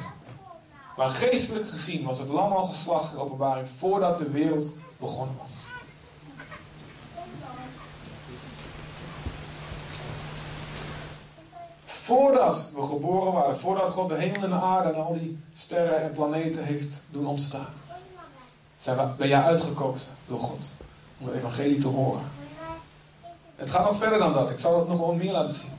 [0.97, 5.53] Maar geestelijk gezien was het lam al geslacht in openbaring voordat de wereld begonnen was.
[11.85, 16.01] Voordat we geboren waren, voordat God de hemel en de aarde en al die sterren
[16.01, 17.73] en planeten heeft doen ontstaan,
[18.77, 20.83] zijn we, ben jij uitgekozen door God
[21.17, 22.31] om het evangelie te horen.
[23.55, 24.49] Het gaat nog verder dan dat.
[24.49, 25.71] Ik zal het nog wel meer laten zien.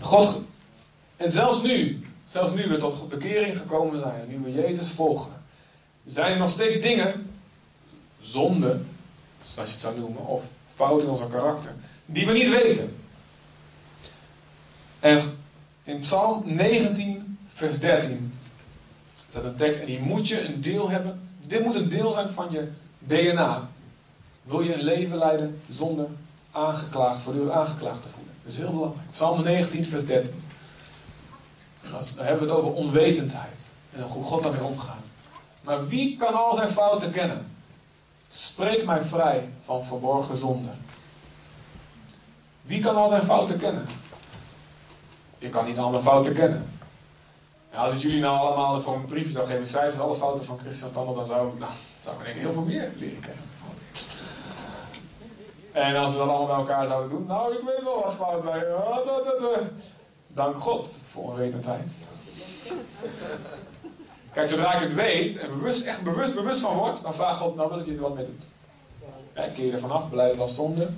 [0.00, 0.44] God,
[1.16, 5.42] en zelfs nu, zelfs nu we tot bekering gekomen zijn, nu we Jezus volgen,
[6.06, 7.30] zijn er nog steeds dingen,
[8.20, 8.80] zonde,
[9.42, 10.42] zoals je het zou noemen, of
[10.74, 11.74] fouten in onze karakter,
[12.06, 12.96] die we niet weten.
[15.00, 15.22] En
[15.84, 18.34] in Psalm 19, vers 13
[19.28, 21.20] staat een tekst en die moet je een deel hebben.
[21.46, 22.68] Dit moet een deel zijn van je
[23.06, 23.68] DNA.
[24.42, 26.06] Wil je een leven leiden zonder
[26.50, 28.34] aangeklaagd, voortdurend aangeklaagd te voelen?
[28.42, 29.10] Dat is heel belangrijk.
[29.10, 30.42] Psalm 19, vers 13.
[31.82, 33.70] Dan hebben we het over onwetendheid.
[33.92, 35.06] En hoe God daarmee omgaat.
[35.62, 37.50] Maar wie kan al zijn fouten kennen?
[38.28, 40.68] Spreek mij vrij van verborgen zonde.
[42.62, 43.86] Wie kan al zijn fouten kennen?
[45.38, 46.70] Je kan niet allemaal fouten kennen.
[47.70, 50.58] En als ik jullie nou allemaal voor een briefje zou geven, cijfers, alle fouten van
[50.58, 51.52] Christian Tanner, dan zou,
[52.02, 53.44] zou ik ik heel veel meer leren kennen.
[55.72, 58.44] En als we dat allemaal bij elkaar zouden doen, nou, ik weet wel wat fout
[58.44, 58.66] bij.
[60.26, 61.88] Dank God voor onwetendheid.
[64.32, 67.56] Kijk, zodra ik het weet en bewust, echt bewust, bewust van word, dan vraag God,
[67.56, 68.40] nou wil ik je er wat mee doen.
[69.34, 70.88] Ja, keer er vanaf, blijf als zonde.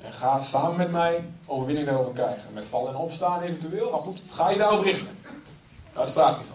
[0.00, 2.52] En ga samen met mij overwinning daarover krijgen.
[2.52, 3.90] Met vallen en opstaan eventueel.
[3.90, 5.18] Maar goed, ga je daarop richten.
[5.92, 6.49] Dat vraagt ons.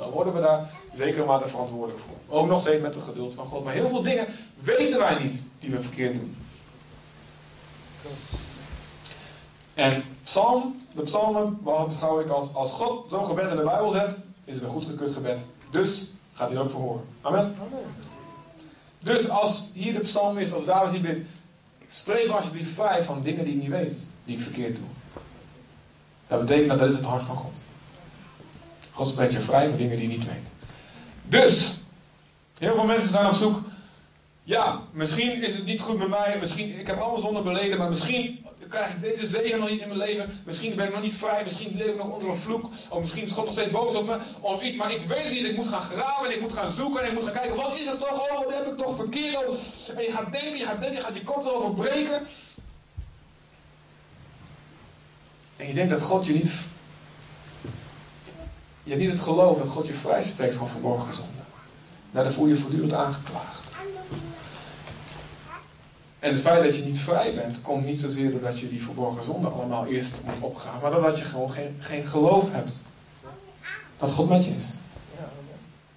[0.00, 2.38] Dan worden we daar zeker mate verantwoordelijk voor.
[2.38, 3.64] Ook nog steeds met de geduld van God.
[3.64, 4.26] Maar heel veel dingen
[4.62, 6.36] weten wij niet die we verkeerd doen.
[9.74, 14.18] En psalm, de psalmen beschouw ik als, als God zo'n gebed in de Bijbel zet,
[14.44, 15.40] is het een goedgekeurd gebed.
[15.70, 17.04] Dus gaat hij ook verhoren.
[17.20, 17.40] Amen.
[17.40, 17.94] Amen.
[18.98, 21.28] Dus als hier de psalm is, als David hier bidt,
[21.92, 24.84] Spreek alsjeblieft vrij van dingen die ik niet weet, die ik verkeerd doe.
[26.26, 27.62] Dat betekent dat dat is het hart van God.
[29.00, 30.50] God spreekt je vrij van dingen die je niet weet.
[31.24, 31.76] Dus,
[32.58, 33.60] heel veel mensen zijn op zoek.
[34.42, 36.36] Ja, misschien is het niet goed met mij.
[36.40, 37.78] Misschien, ik heb allemaal zonde beleden.
[37.78, 40.42] Maar misschien krijg ik deze zegen nog niet in mijn leven.
[40.44, 41.42] Misschien ben ik nog niet vrij.
[41.44, 42.64] Misschien leef ik nog onder een vloek.
[42.88, 44.18] Of misschien is God nog steeds boos op me.
[44.40, 44.76] Of iets.
[44.76, 45.44] Maar ik weet het niet.
[45.44, 46.26] Ik moet gaan graven.
[46.26, 47.02] En ik moet gaan zoeken.
[47.02, 47.56] En ik moet gaan kijken.
[47.56, 48.30] Wat is het toch?
[48.30, 49.44] Oh, wat heb ik toch verkeerd?
[49.96, 50.58] En je gaat denken.
[50.58, 50.96] Je gaat denken.
[50.96, 52.26] Je gaat je kop erover breken.
[55.56, 56.78] En je denkt dat God je niet.
[58.82, 61.40] Je hebt niet het geloof dat God je vrij spreekt van verborgen zonde.
[62.10, 63.76] Daardoor voel je voortdurend aangeklaagd.
[66.18, 69.24] En het feit dat je niet vrij bent, komt niet zozeer doordat je die verborgen
[69.24, 72.78] zonde allemaal eerst moet opgaan, maar doordat je gewoon geen, geen geloof hebt
[73.96, 74.74] dat God met je is.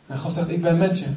[0.08, 1.14] En God zegt, ik ben met je.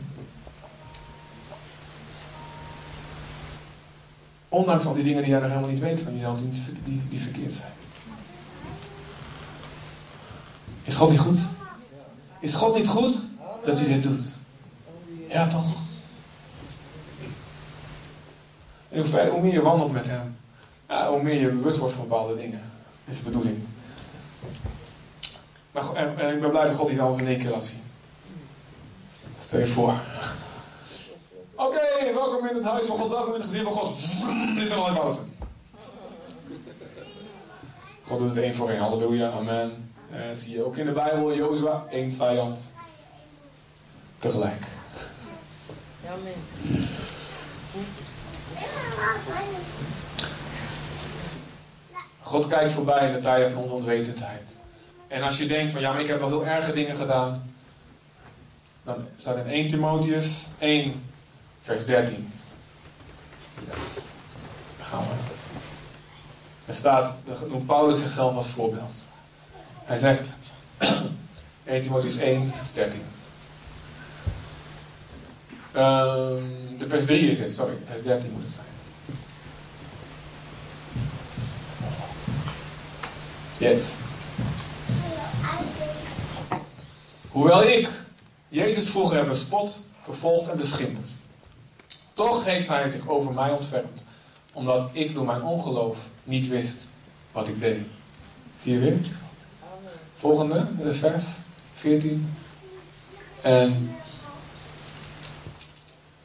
[4.49, 7.21] Ondanks al die dingen die jij nog helemaal niet weet van jezelf, die, die, die
[7.21, 7.73] verkeerd zijn.
[10.87, 11.39] Is God niet goed?
[12.41, 13.17] Is God niet goed
[13.65, 14.37] dat hij dit doet?
[15.29, 15.85] Ja, toch?
[18.89, 20.37] En hoe, meer je wandelt met hem,
[20.89, 22.61] ja, hoe meer je bewust wordt van bepaalde dingen.
[23.05, 23.65] Is de bedoeling.
[25.71, 27.83] Maar, en, ik ben blij dat God die alles in één keer laat zien.
[29.39, 29.95] Stel je voor.
[31.55, 33.99] Oké, welkom in het huis van God, welkom in het gezin van God.
[34.57, 35.35] Dit is al fouten.
[38.03, 38.81] God doet het één voor één.
[38.81, 39.95] Halleluja, amen.
[40.13, 42.59] Uh, zie je ook in de Bijbel, Jozua, één vijand.
[44.19, 44.63] Tegelijk.
[46.07, 46.33] Amen.
[52.21, 54.59] God kijkt voorbij in de tijden van onwetendheid.
[55.09, 57.51] En als je denkt van ja, maar ik heb wel heel erge dingen gedaan.
[58.85, 61.05] Dan staat in 1 Timotheus 1,
[61.61, 62.33] vers 13.
[63.69, 63.95] Yes.
[64.77, 65.15] Daar gaan we.
[66.67, 68.93] Er staat, noemt Paulus zichzelf als voorbeeld.
[69.87, 70.29] Hij zegt,
[71.65, 73.01] 1 Timotheus 1, vers 13.
[75.77, 78.67] Um, de vers 3 is het, sorry, vers 13 moet het zijn.
[83.59, 83.93] Yes.
[87.29, 87.89] Hoewel ik
[88.49, 91.09] Jezus vroeger heb bespot, vervolgd en beschimpt.
[92.15, 94.05] Toch heeft hij zich over mij ontfermd,
[94.53, 96.87] omdat ik door mijn ongeloof niet wist
[97.33, 97.87] wat ik deed.
[98.57, 98.99] Zie je weer?
[100.17, 101.25] Volgende, vers
[101.73, 102.35] 14.
[103.41, 103.97] En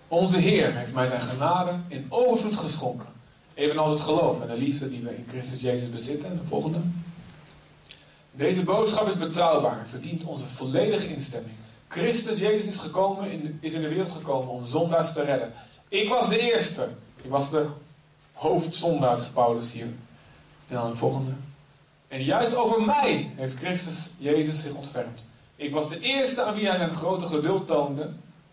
[0.08, 3.08] onze Heer heeft mij zijn genade in overvloed geschonken.
[3.54, 6.38] Evenals het geloof en de liefde die we in Christus Jezus bezitten.
[6.38, 6.80] De volgende.
[8.32, 11.56] Deze boodschap is betrouwbaar en verdient onze volledige instemming.
[11.88, 15.54] Christus Jezus is, gekomen in, is in de wereld gekomen om zondaars te redden.
[15.90, 16.90] Ik was de eerste.
[17.22, 17.68] Ik was de
[18.34, 19.90] hoofdzondaar, Paulus hier.
[20.68, 21.32] En dan het volgende.
[22.12, 25.26] En juist over mij heeft Christus Jezus zich ontfermd.
[25.56, 28.10] Ik was de eerste aan wie hij zijn grote geduld toonde,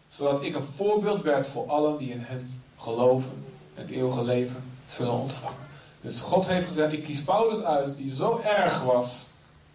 [0.08, 3.44] zodat ik een voorbeeld werd voor allen die in hem geloven
[3.74, 5.58] en het eeuwige leven zullen ontvangen.
[6.00, 9.26] Dus God heeft gezegd, ik kies Paulus uit, die zo erg was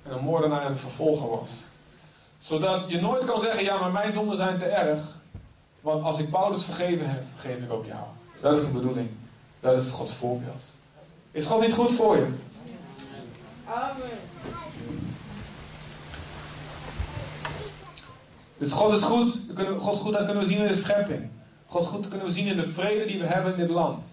[0.03, 1.51] en een moordenaar en een vervolger was.
[2.39, 4.99] Zodat je nooit kan zeggen, ja, maar mijn zonden zijn te erg.
[5.81, 8.03] Want als ik Paulus vergeven heb, vergeef ik ook jou.
[8.41, 9.09] Dat is de bedoeling.
[9.59, 10.63] Dat is Gods voorbeeld.
[11.31, 12.33] Is God niet goed voor je?
[18.57, 19.37] Dus God is goed.
[19.77, 21.29] Gods goedheid kunnen we zien in de schepping.
[21.65, 24.05] Gods goed kunnen we zien in de vrede die we hebben in dit land.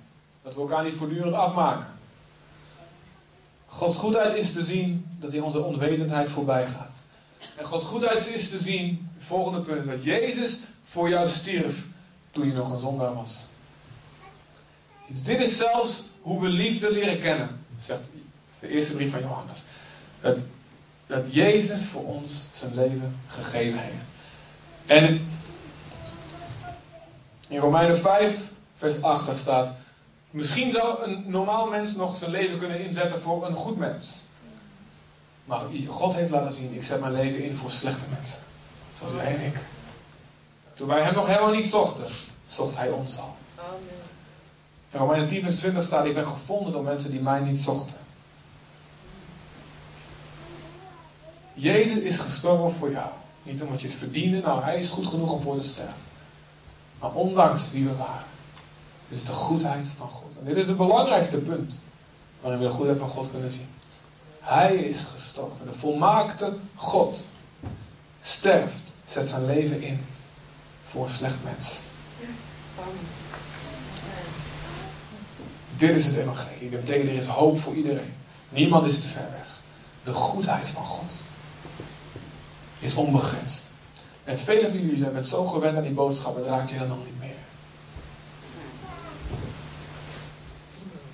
[0.42, 1.87] Dat we elkaar niet voortdurend afmaken.
[3.66, 7.01] Gods goedheid is te zien dat hij onze onwetendheid voorbij gaat.
[7.57, 11.87] En Gods goedheid is te zien, het volgende punt is dat Jezus voor jou stierf
[12.31, 13.49] toen je nog een zondaar was.
[15.07, 18.01] Dit is zelfs hoe we liefde leren kennen, zegt
[18.61, 19.64] de eerste brief van Johannes.
[20.20, 20.37] Dat,
[21.07, 24.07] dat Jezus voor ons zijn leven gegeven heeft.
[24.87, 25.31] En
[27.49, 29.75] in Romeinen 5, vers 8, daar staat:
[30.31, 34.07] Misschien zou een normaal mens nog zijn leven kunnen inzetten voor een goed mens.
[35.44, 38.38] Maar God heeft laten zien: ik zet mijn leven in voor slechte mensen.
[38.94, 39.57] Zoals jij en ik.
[40.75, 42.07] Toen wij hem nog helemaal niet zochten,
[42.46, 43.37] zocht hij ons al.
[43.57, 43.81] Amen.
[44.90, 47.96] In Romeinen 10, vers 20 staat: Ik ben gevonden door mensen die mij niet zochten.
[51.61, 53.11] Jezus is gestorven voor jou.
[53.42, 55.94] Niet omdat je het verdiende, nou hij is goed genoeg om voor te sterven.
[56.99, 58.27] Maar ondanks wie we waren.
[59.09, 60.38] Dit is de goedheid van God.
[60.38, 61.79] En dit is het belangrijkste punt
[62.40, 63.68] waarin we de goedheid van God kunnen zien.
[64.40, 65.66] Hij is gestorven.
[65.66, 67.20] De volmaakte God
[68.20, 70.05] sterft, zet zijn leven in
[70.85, 71.81] voor een slecht mens.
[75.77, 76.70] Dit is het evangelie.
[76.70, 78.14] Dat betekent er is hoop voor iedereen.
[78.49, 79.46] Niemand is te ver weg.
[80.05, 81.12] De goedheid van God
[82.80, 83.68] is onbegrensd.
[84.24, 87.04] En velen van jullie zijn met zo gewend aan die boodschap, het raakt je helemaal
[87.04, 87.34] niet meer.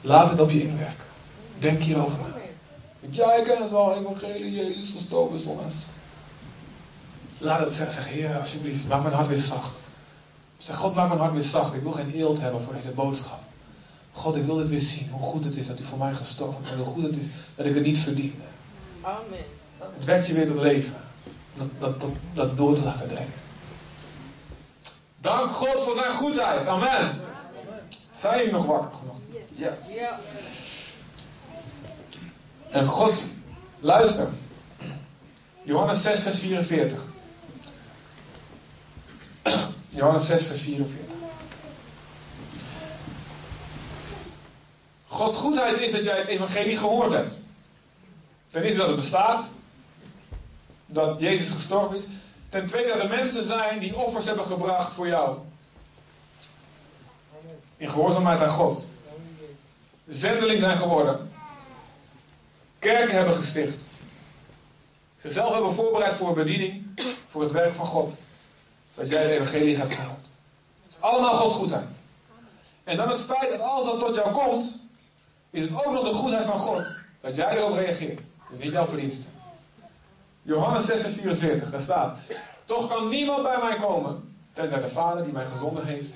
[0.00, 1.04] Laat het op je inwerken.
[1.58, 2.34] Denk hierover na.
[3.10, 5.86] Ja, ik ken het wel, evangelie, Jezus gestorven is ons.
[7.38, 9.78] Laat het zeggen, zeg, Heer, alsjeblieft, maak mijn hart weer zacht.
[10.58, 11.74] Zeg, God, maak mijn hart weer zacht.
[11.74, 13.40] Ik wil geen eelt hebben voor deze boodschap.
[14.10, 16.62] God, ik wil dit weer zien, hoe goed het is dat u voor mij gestorven
[16.62, 16.76] bent.
[16.76, 18.44] Hoe goed het is dat ik het niet verdiende.
[19.00, 19.44] Amen.
[19.78, 21.05] Het wekt je weer tot leven.
[21.56, 23.32] Dat, dat, dat, dat door te laten dringen.
[25.20, 26.66] Dank God voor zijn goedheid.
[26.66, 27.20] Amen.
[28.12, 29.16] Zijn jullie nog wakker genoeg?
[29.56, 29.94] Yes.
[29.94, 30.18] Ja.
[32.70, 33.14] En God,
[33.80, 34.28] luister.
[35.62, 37.04] Johannes 6, vers 44.
[39.88, 41.16] Johannes 6, vers 44.
[45.06, 47.40] Gods goedheid is dat jij het evangelie gehoord hebt.
[48.50, 49.48] Ten eerste dat het bestaat.
[50.86, 52.04] Dat Jezus gestorven is.
[52.48, 55.38] Ten tweede dat er mensen zijn die offers hebben gebracht voor jou.
[57.76, 58.84] In gehoorzaamheid aan God.
[60.08, 61.30] Zendeling zijn geworden.
[62.78, 63.82] Kerken hebben gesticht.
[65.18, 67.00] Zichzelf hebben voorbereid voor bediening.
[67.28, 68.14] Voor het werk van God.
[68.90, 70.26] Zodat jij het evangelie hebt gehoord.
[70.86, 71.88] Het is allemaal Gods goedheid.
[72.84, 74.86] En dan het feit dat alles dat tot jou komt.
[75.50, 76.86] Is het ook nog de goedheid van God.
[77.20, 78.22] Dat jij erop reageert.
[78.52, 79.28] Is niet jouw verdienste.
[80.46, 82.18] Johannes 6, vers 44, daar staat.
[82.64, 86.14] Toch kan niemand bij mij komen, tenzij de Vader die mij gezonden heeft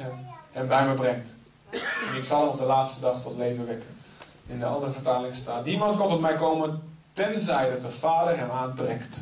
[0.52, 1.32] hem, bij me brengt.
[1.70, 4.00] En ik zal hem op de laatste dag tot leven wekken.
[4.46, 8.50] In de andere vertaling staat, niemand kan tot mij komen, tenzij dat de Vader hem
[8.50, 9.20] aantrekt.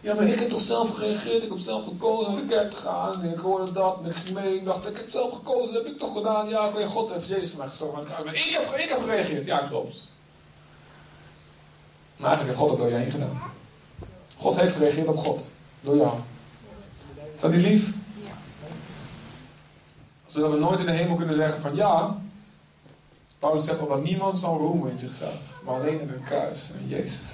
[0.00, 2.80] Ja, maar ik heb toch zelf gereageerd, ik heb zelf gekozen om de kerk te
[2.80, 3.22] gaan.
[3.22, 5.84] En ik hoorde dat, en ik ging mee, ik dacht, ik heb zelf gekozen, dat
[5.84, 6.48] heb ik toch gedaan.
[6.48, 8.24] Ja, weet, God heeft Jezus mij gestorven.
[8.24, 10.11] Maar ik heb, ik heb gereageerd, ja klopt.
[12.22, 13.40] Maar eigenlijk heeft God het door je heen gedaan.
[14.36, 15.48] God heeft gereageerd op God,
[15.80, 16.18] door jou.
[17.34, 17.94] Is dat niet lief?
[20.26, 22.16] Zodat we nooit in de hemel kunnen zeggen van ja,
[23.38, 26.88] Paulus zegt wel dat niemand zal roemen in zichzelf, maar alleen in het kruis en
[26.88, 27.30] Jezus.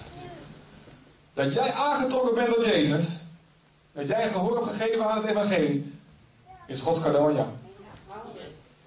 [1.34, 3.26] Dat jij aangetrokken bent door Jezus,
[3.93, 5.93] dat jij gehoor hebt gegeven aan het evangelie,
[6.66, 7.49] is Gods cadeau aan jou.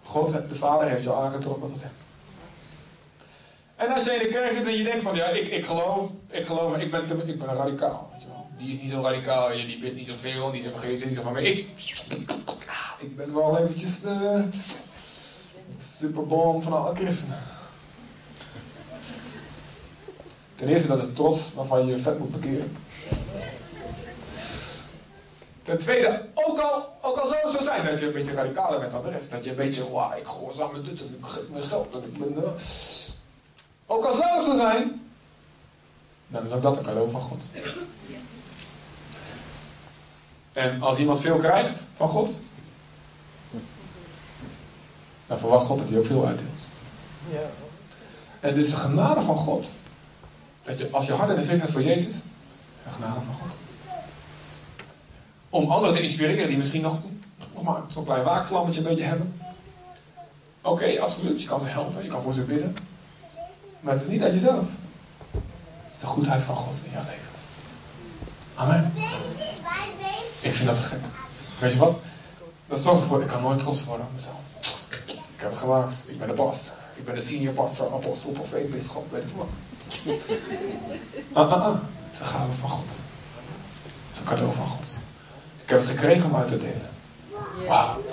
[0.03, 1.91] God, de Vader, heeft jou aangetrokken tot hem.
[3.81, 6.09] En als je in de kerk zit en je denkt van, ja, ik, ik geloof,
[6.29, 8.09] ik geloof, ik ben, te, ik ben een radicaal.
[8.11, 8.47] Weet je wel.
[8.57, 11.67] Die is niet zo radicaal, die bidt niet zoveel, die is niet zo van, ik,
[12.99, 14.43] ik ben wel eventjes de
[15.79, 17.39] superbom van alle christenen.
[20.55, 22.77] Ten eerste, dat is trots waarvan je vet moet parkeren.
[25.61, 28.79] Ten tweede, ook al, ook al zou het zo zijn dat je een beetje radicaler
[28.79, 29.31] bent dan de rest.
[29.31, 32.17] Dat je een beetje, wauw, ik gehoorzaam met dit en ik geef mijn geld ik
[32.17, 32.33] ben...
[32.37, 32.49] Uh,
[34.57, 35.01] zijn,
[36.27, 37.43] dan is ook dat een cadeau van God.
[40.53, 42.35] En als iemand veel krijgt van God,
[45.27, 46.59] dan verwacht God dat hij ook veel uitdeelt.
[48.39, 49.67] En het is de genade van God.
[50.63, 52.23] Dat je, als je hart en de hebt voor Jezus, is
[52.83, 53.55] de genade van God.
[55.49, 56.97] Om anderen te inspireren die misschien nog,
[57.53, 59.33] nog maar zo'n klein waakvlammetje een beetje hebben.
[60.61, 61.41] Oké, absoluut.
[61.41, 62.75] Je kan ze helpen, je kan voor ze bidden.
[63.81, 64.65] Maar het is niet uit jezelf.
[65.31, 67.31] Het is de goedheid van God in jouw leven.
[68.55, 68.93] Amen.
[70.39, 70.99] Ik vind dat te gek.
[71.59, 71.95] Weet je wat?
[72.67, 74.39] Dat zorgt ervoor, ik kan nooit trots worden op mezelf.
[75.35, 76.09] Ik heb het gemaakt.
[76.09, 76.73] Ik ben de pastor.
[76.93, 79.53] Ik ben de senior pastor, apostel, profeet, bisschop, weet ik wat.
[81.31, 81.77] Ah, ah, ah.
[82.05, 82.85] Het is een gave van God.
[82.87, 84.87] Het is een cadeau van God.
[85.63, 86.89] Ik heb het gekregen om uit te delen.
[87.67, 88.03] Wauw.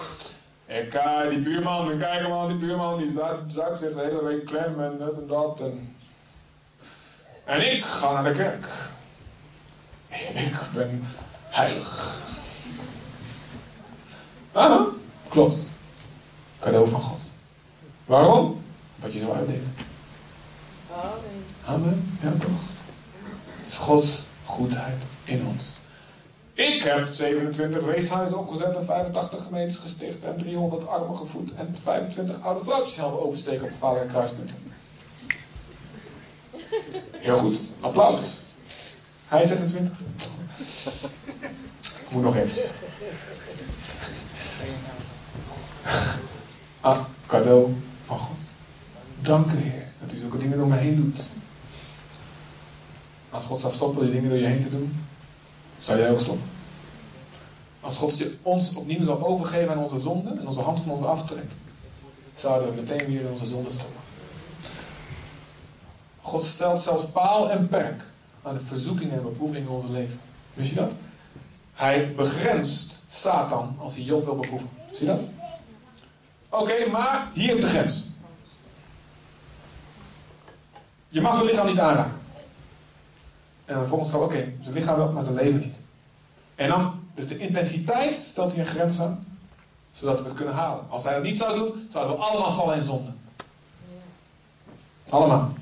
[0.68, 3.10] Ik, uh, die buurman, kijk hem aan, die buurman, die
[3.46, 5.60] zuipt zich de hele week klem en dat en dat.
[5.60, 5.94] En,
[7.44, 8.66] en ik ga naar de kerk.
[10.34, 11.04] Ik ben
[11.48, 12.20] heilig.
[14.52, 14.80] Ah,
[15.28, 15.70] klopt.
[16.60, 17.20] Cadeau van God.
[18.04, 18.62] Waarom?
[18.96, 19.74] Wat je zo uitdelen.
[20.92, 21.44] Amen.
[21.64, 22.18] Amen.
[22.20, 22.60] Ja, toch?
[23.56, 25.78] Het is Gods goedheid in ons.
[26.58, 32.42] Ik heb 27 weeshuizen opgezet en 85 gemeentes gesticht en 300 armen gevoed en 25
[32.42, 34.50] oude vrouwtjes helpen oversteken op vader en kruispunt.
[37.12, 38.20] Heel goed, applaus.
[39.28, 39.98] Hij is 26.
[41.80, 42.62] Ik moet nog even.
[46.80, 48.38] Ah, cadeau van God.
[49.20, 51.26] Dank u Heer dat u zulke dingen door mij heen doet.
[53.30, 55.07] Als God zou stoppen die dingen door je heen te doen,
[55.78, 56.50] zou jij ook stoppen.
[57.80, 61.54] Als God ons opnieuw zou overgeven aan onze zonde en onze hand van ons aftrekt,
[62.34, 64.00] zouden we meteen weer in onze zonde stoppen.
[66.20, 68.02] God stelt zelfs paal en perk
[68.42, 70.20] aan de verzoekingen en beproevingen in ons leven.
[70.52, 70.90] Wist je dat?
[71.74, 74.68] Hij begrenst Satan als hij Job wil beproeven.
[74.92, 75.26] Zie je dat?
[76.48, 78.06] Oké, maar hier is de grens.
[81.08, 82.17] Je mag zijn lichaam niet aanraken.
[83.68, 85.80] En dan vervolgens gaat oké, zijn lichaam wel, maar zijn leven niet.
[86.54, 89.26] En dan, dus de intensiteit stelt hij een grens aan,
[89.90, 90.90] zodat we het kunnen halen.
[90.90, 93.12] Als hij dat niet zou doen, zouden we allemaal vallen in zonde.
[95.08, 95.52] Allemaal.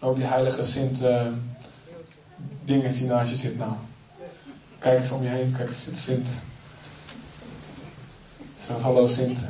[0.00, 1.26] Ook die heilige Sint uh,
[2.64, 3.72] dingen die naast je zit nou.
[4.78, 6.42] Kijk eens om je heen, kijk, zit Sint.
[8.56, 9.40] Zeg hallo Sint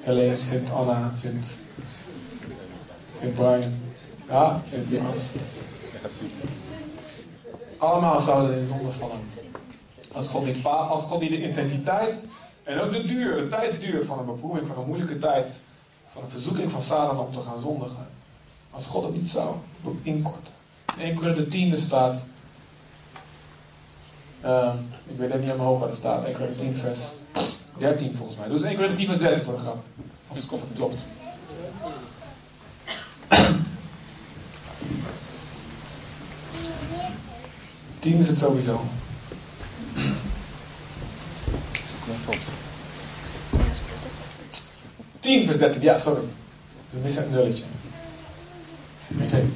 [0.00, 1.44] Helene, Sint Anna, Sint,
[3.20, 3.72] Sint Brian.
[4.28, 5.34] Ja, Sint Lucas.
[7.78, 9.18] Allemaal zouden in zonde vallen.
[10.12, 12.28] Als God, niet, als God niet de intensiteit
[12.62, 15.60] en ook de duur, de tijdsduur van een beproeving, van een moeilijke tijd,
[16.08, 18.06] van een verzoeking van Satan om te gaan zondigen.
[18.70, 19.54] Als God het niet zou
[20.02, 20.54] inkorten.
[20.96, 22.24] In 1 Korinther 10 staat.
[24.44, 24.72] Uh,
[25.06, 26.24] ik weet het niet hoofd waar het staat.
[26.24, 26.98] 1 Korinther 10 vers
[27.78, 28.48] 13 volgens mij.
[28.48, 29.78] Dus 1 Korinther 10 vers 13 voor de grap.
[30.28, 31.00] Als het klopt.
[37.98, 38.80] 10 is het sowieso.
[45.20, 46.22] 10 vers 13, ja, sorry.
[46.90, 47.64] We missen een nulletje.
[49.18, 49.48] 1, 2.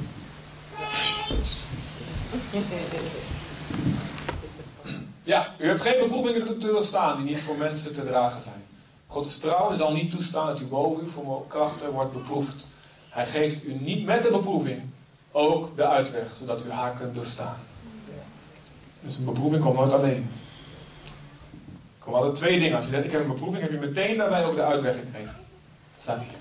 [5.23, 8.63] Ja, u hebt geen beproevingen te doorstaan die niet voor mensen te dragen zijn.
[9.07, 12.67] God is trouw zal niet toestaan dat u boven uw krachten wordt beproefd.
[13.09, 14.81] Hij geeft u niet met de beproeving
[15.31, 17.55] ook de uitweg, zodat u haar kunt doorstaan.
[19.01, 20.29] Dus een beproeving komt nooit alleen.
[21.97, 22.75] Er komen altijd twee dingen.
[22.75, 25.35] Als je zegt, ik heb een beproeving, heb je meteen daarbij ook de uitweg gekregen.
[25.99, 26.39] Staat hier.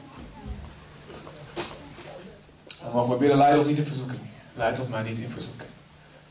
[2.82, 4.20] Dan mogen we bidden, leid ons niet in verzoeking.
[4.54, 5.70] Leid ons mij niet in verzoeking.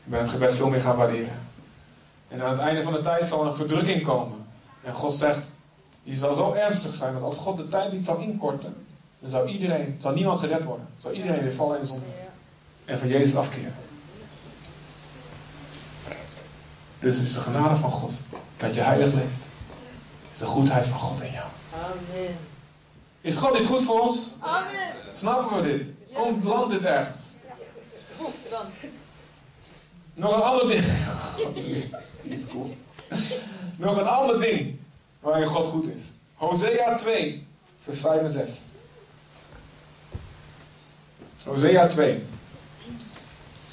[0.04, 1.48] Ik ben het gebed veel meer gaan waarderen.
[2.28, 4.46] En aan het einde van de tijd zal er een verdrukking komen.
[4.82, 5.50] En God zegt,
[6.04, 8.74] die zal zo ernstig zijn dat als God de tijd niet zal inkorten,
[9.18, 10.86] dan zou iedereen, zal niemand gered worden.
[10.98, 12.04] Zou iedereen weer vallen in de zonde.
[12.84, 13.74] En van Jezus afkeren.
[17.00, 18.12] Dus het is de genade van God
[18.56, 19.44] dat je heilig leeft.
[20.22, 21.48] Het is de goedheid van God in jou.
[21.74, 22.36] Amen.
[23.20, 24.34] Is God niet goed voor ons?
[24.40, 24.92] Amen.
[25.12, 25.96] Snappen we dit?
[26.12, 27.18] Komt land dit ergens?
[30.14, 30.84] Nog een ander ding.
[33.76, 34.78] Nog een ander ding
[35.20, 36.02] waarin God goed is.
[36.34, 37.46] Hosea 2,
[37.80, 38.60] vers 5 en 6.
[41.44, 42.24] Hosea 2.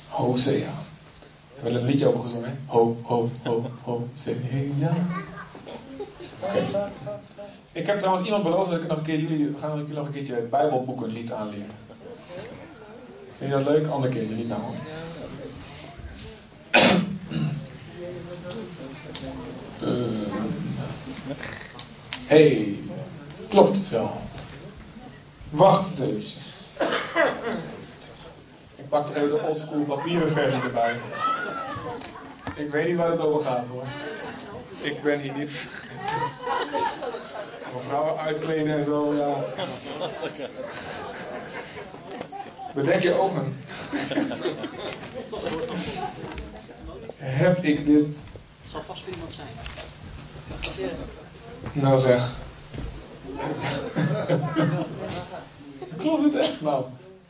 [0.09, 0.86] Hosea.
[1.57, 2.55] We hebben een liedje over gezongen, hè?
[2.65, 4.33] Ho, ho, ho, Hosea.
[6.39, 6.91] Oké.
[7.71, 10.05] Ik heb trouwens iemand beloofd dat ik nog een keer jullie, we gaan jullie nog
[10.05, 11.75] een keertje het Bijbelboekenlied aanleren.
[13.37, 13.87] Vind je dat leuk?
[13.87, 14.61] Ander keertje, niet nou.
[19.81, 19.89] Eh,
[22.25, 22.79] hey,
[23.49, 24.21] klopt het wel?
[25.49, 26.75] Wacht eens eventjes.
[28.75, 30.95] Ik pak even de oldschool papieren versie erbij.
[32.55, 33.83] Ik weet niet waar het over gaat hoor.
[34.81, 35.67] Ik ben hier niet.
[37.73, 39.33] Mevrouwen uitkleden en zo, ja.
[42.73, 43.57] Bedek je ogen.
[47.17, 48.07] Heb ik dit
[48.67, 49.47] zal vast iemand zijn.
[51.71, 52.31] nou zeg?
[55.97, 56.85] Klopt het echt nou?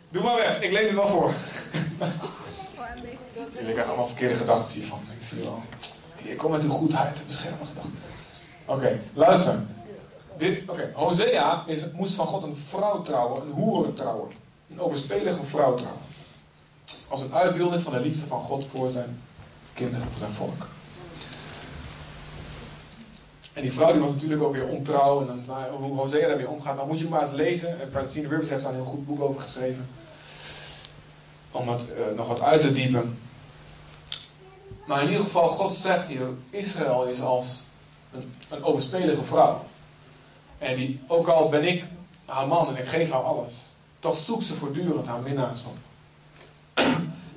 [0.09, 1.33] Doe maar weg, ik lees het wel voor.
[3.51, 4.99] Jullie krijgen allemaal verkeerde gedachten hiervan.
[5.15, 5.61] Ik zie wel.
[6.23, 7.93] Je komt met uw goedheid, bescherm mijn gedachten.
[8.65, 9.63] Oké, luister.
[10.37, 14.29] Dit, oké, Hosea is, moest van God een vrouw trouwen, een hoeren trouwen.
[14.69, 16.01] Een overspelige vrouw trouwen.
[17.09, 19.21] Als een uitbeelding van de liefde van God voor zijn
[19.73, 20.67] kinderen, voor zijn volk.
[23.53, 25.19] En die vrouw die was natuurlijk ook weer ontrouw.
[25.21, 27.81] En dan, hoe Hosea daarmee omgaat, dan moet je maar eens lezen.
[27.81, 29.89] En Francine Rivers heeft daar een heel goed boek over geschreven.
[31.51, 33.17] Om het eh, nog wat uit te diepen.
[34.87, 37.63] Maar in ieder geval, God zegt hier, Israël is als
[38.11, 39.61] een, een overspelige vrouw.
[40.57, 41.85] En die, ook al ben ik
[42.25, 43.53] haar man en ik geef haar alles,
[43.99, 45.77] toch zoekt ze voortdurend haar minnaars op.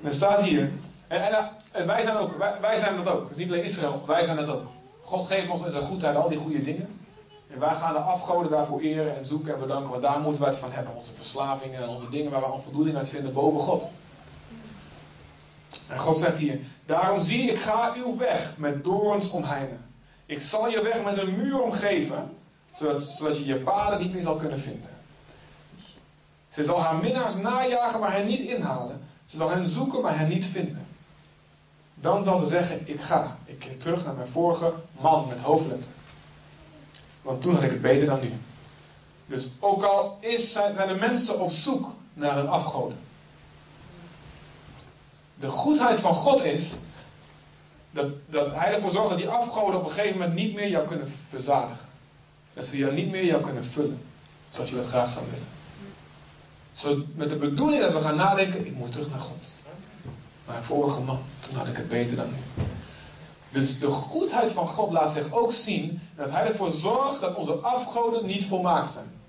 [0.01, 0.73] en er staat hier,
[1.09, 3.31] en, en, wij, zijn ook, wij, zijn dat ook.
[3.31, 4.67] Is niet alleen Israël, wij zijn dat ook.
[5.01, 7.01] God geeft ons in zijn goedheid al die goede dingen.
[7.49, 10.51] En wij gaan de afgoden daarvoor eren en zoeken en bedanken, want daar moeten wij
[10.51, 10.95] het van hebben.
[10.95, 13.89] Onze verslavingen en onze dingen waar we al voldoening uit vinden boven God.
[15.91, 19.85] En God zegt hier, daarom zie ik ga uw weg met dorens omheinen.
[20.27, 22.37] Ik zal je weg met een muur omgeven,
[22.75, 24.91] zodat, zodat je je paden niet meer zal kunnen vinden.
[26.49, 29.03] Ze zal haar minnaars najagen, maar hen niet inhalen.
[29.25, 30.87] Ze zal hen zoeken, maar hen niet vinden.
[31.95, 33.37] Dan zal ze zeggen, ik ga.
[33.45, 35.91] Ik keer terug naar mijn vorige man met hoofdletter.
[37.23, 38.33] Want toen had ik het beter dan nu.
[39.27, 42.99] Dus ook al is, zijn de mensen op zoek naar een afgoden.
[45.41, 46.75] De goedheid van God is
[47.91, 50.87] dat, dat hij ervoor zorgt dat die afgoden op een gegeven moment niet meer jou
[50.87, 51.87] kunnen verzadigen.
[52.55, 54.03] Dat ze jou niet meer jou kunnen vullen.
[54.51, 55.47] Zoals je dat graag zou willen.
[56.73, 59.55] Zo, met de bedoeling dat we gaan nadenken, ik moet terug naar God.
[60.47, 62.65] Mijn vorige man, toen had ik het beter dan nu.
[63.51, 67.53] Dus de goedheid van God laat zich ook zien dat hij ervoor zorgt dat onze
[67.53, 69.21] afgoden niet volmaakt zijn.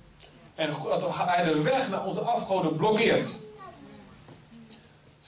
[0.56, 3.28] En dat hij de weg naar onze afgoden blokkeert.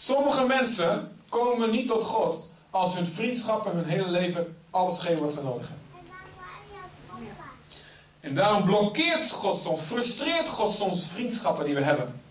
[0.05, 5.33] Sommige mensen komen niet tot God als hun vriendschappen hun hele leven alles geven wat
[5.33, 5.87] ze nodig hebben.
[8.19, 12.21] En daarom blokkeert God soms, frustreert God soms vriendschappen die we hebben.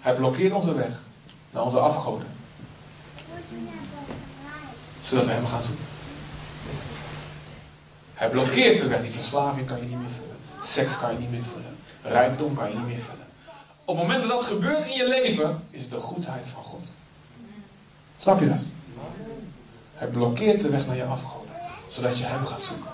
[0.00, 0.92] Hij blokkeert onze weg
[1.50, 2.28] naar onze afgoden.
[5.00, 5.84] Zodat we hem gaan zoeken.
[8.14, 9.00] Hij blokkeert de weg.
[9.00, 10.36] Die verslaving kan je niet meer vullen.
[10.62, 11.78] Seks kan je niet meer vullen.
[12.02, 13.27] Rijkdom kan je niet meer vullen.
[13.88, 16.92] Op het moment dat dat gebeurt in je leven, is het de goedheid van God.
[18.18, 18.64] Snap je dat?
[19.94, 21.54] Hij blokkeert de weg naar je afgoden.
[21.86, 22.90] Zodat je hem gaat zoeken.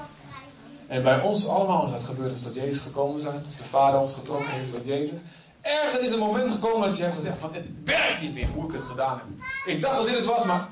[0.87, 3.43] En bij ons allemaal is dat gebeurd als Jezus gekomen zijn.
[3.45, 5.19] Als de Vader ons getrokken heeft tot Jezus.
[5.61, 8.67] Ergens is een moment gekomen dat je hebt gezegd van het werkt niet meer hoe
[8.67, 9.27] ik het gedaan heb.
[9.75, 10.69] Ik dacht dat dit het was, maar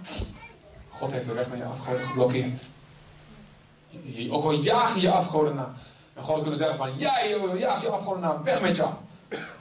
[0.89, 2.63] God heeft de weg naar je afgoden geblokkeerd.
[4.31, 5.75] Ook al jaag je je afgoden na.
[6.15, 8.93] En God kunnen zeggen van jij joh, jaagt je afgoden na, weg met jou.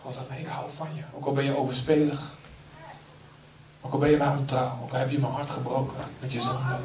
[0.01, 1.01] God zegt nee, ik hou van je.
[1.13, 2.34] Ook al ben je overspelig.
[3.82, 4.80] Ook al ben je mij ontrouw.
[4.84, 6.78] Ook al heb je mijn hart gebroken met je zonde.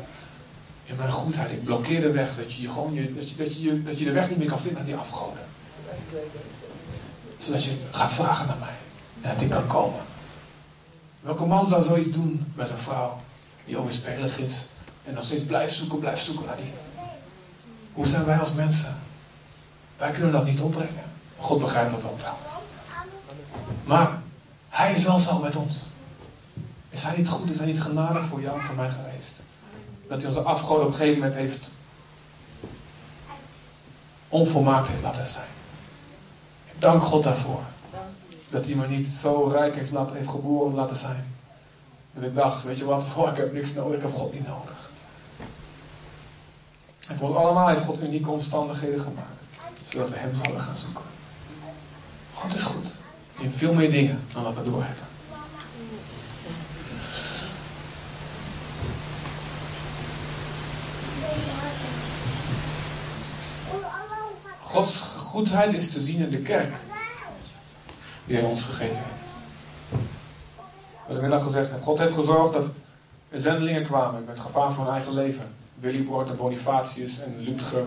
[0.85, 2.37] In mijn goedheid, ik blokkeer de weg.
[2.37, 4.61] Dat je, gewoon je, dat, je, dat, je, dat je de weg niet meer kan
[4.61, 5.45] vinden naar die afgoden.
[7.37, 8.75] Zodat je gaat vragen naar mij.
[9.21, 10.01] En dat ik kan komen.
[11.21, 13.21] Welke man zou zoiets doen met een vrouw
[13.65, 14.69] die overspelig is.
[15.05, 16.73] En nog steeds blijft zoeken, blijft zoeken naar die.
[17.93, 19.01] Hoe zijn wij als mensen?
[19.97, 21.13] Wij kunnen dat niet opbrengen.
[21.39, 22.56] God begrijpt dat wel trouwens.
[23.87, 24.23] Maar
[24.69, 25.77] hij is wel zo met ons.
[26.89, 27.51] Is hij niet goed?
[27.51, 29.43] Is hij niet genadig voor jou en voor mij geweest?
[30.09, 31.71] Dat hij onze afgoden op een gegeven moment heeft
[34.29, 35.49] onvolmaakt heeft laten zijn.
[36.65, 37.63] Ik dank God daarvoor.
[38.49, 41.35] Dat hij me niet zo rijk heeft, laten, heeft geboren laten zijn.
[42.13, 44.47] Dat ik dacht, weet je wat, oh, ik heb niks nodig, ik heb God niet
[44.47, 44.91] nodig.
[47.09, 49.45] En voor ons allemaal heeft God unieke omstandigheden gemaakt.
[49.89, 51.05] Zodat we hem zouden gaan zoeken.
[52.33, 52.96] God is goed.
[53.37, 55.07] In veel meer dingen dan dat we doorhebben.
[64.61, 66.75] Gods goedheid is te zien in de kerk.
[68.27, 69.41] Die hij ons gegeven heeft.
[71.07, 71.83] Wat ik net al gezegd heb.
[71.83, 72.71] God heeft gezorgd dat
[73.29, 75.55] er zendelingen kwamen met gevaar voor hun eigen leven.
[75.75, 77.87] Willibrord en Bonifatius en Lutger.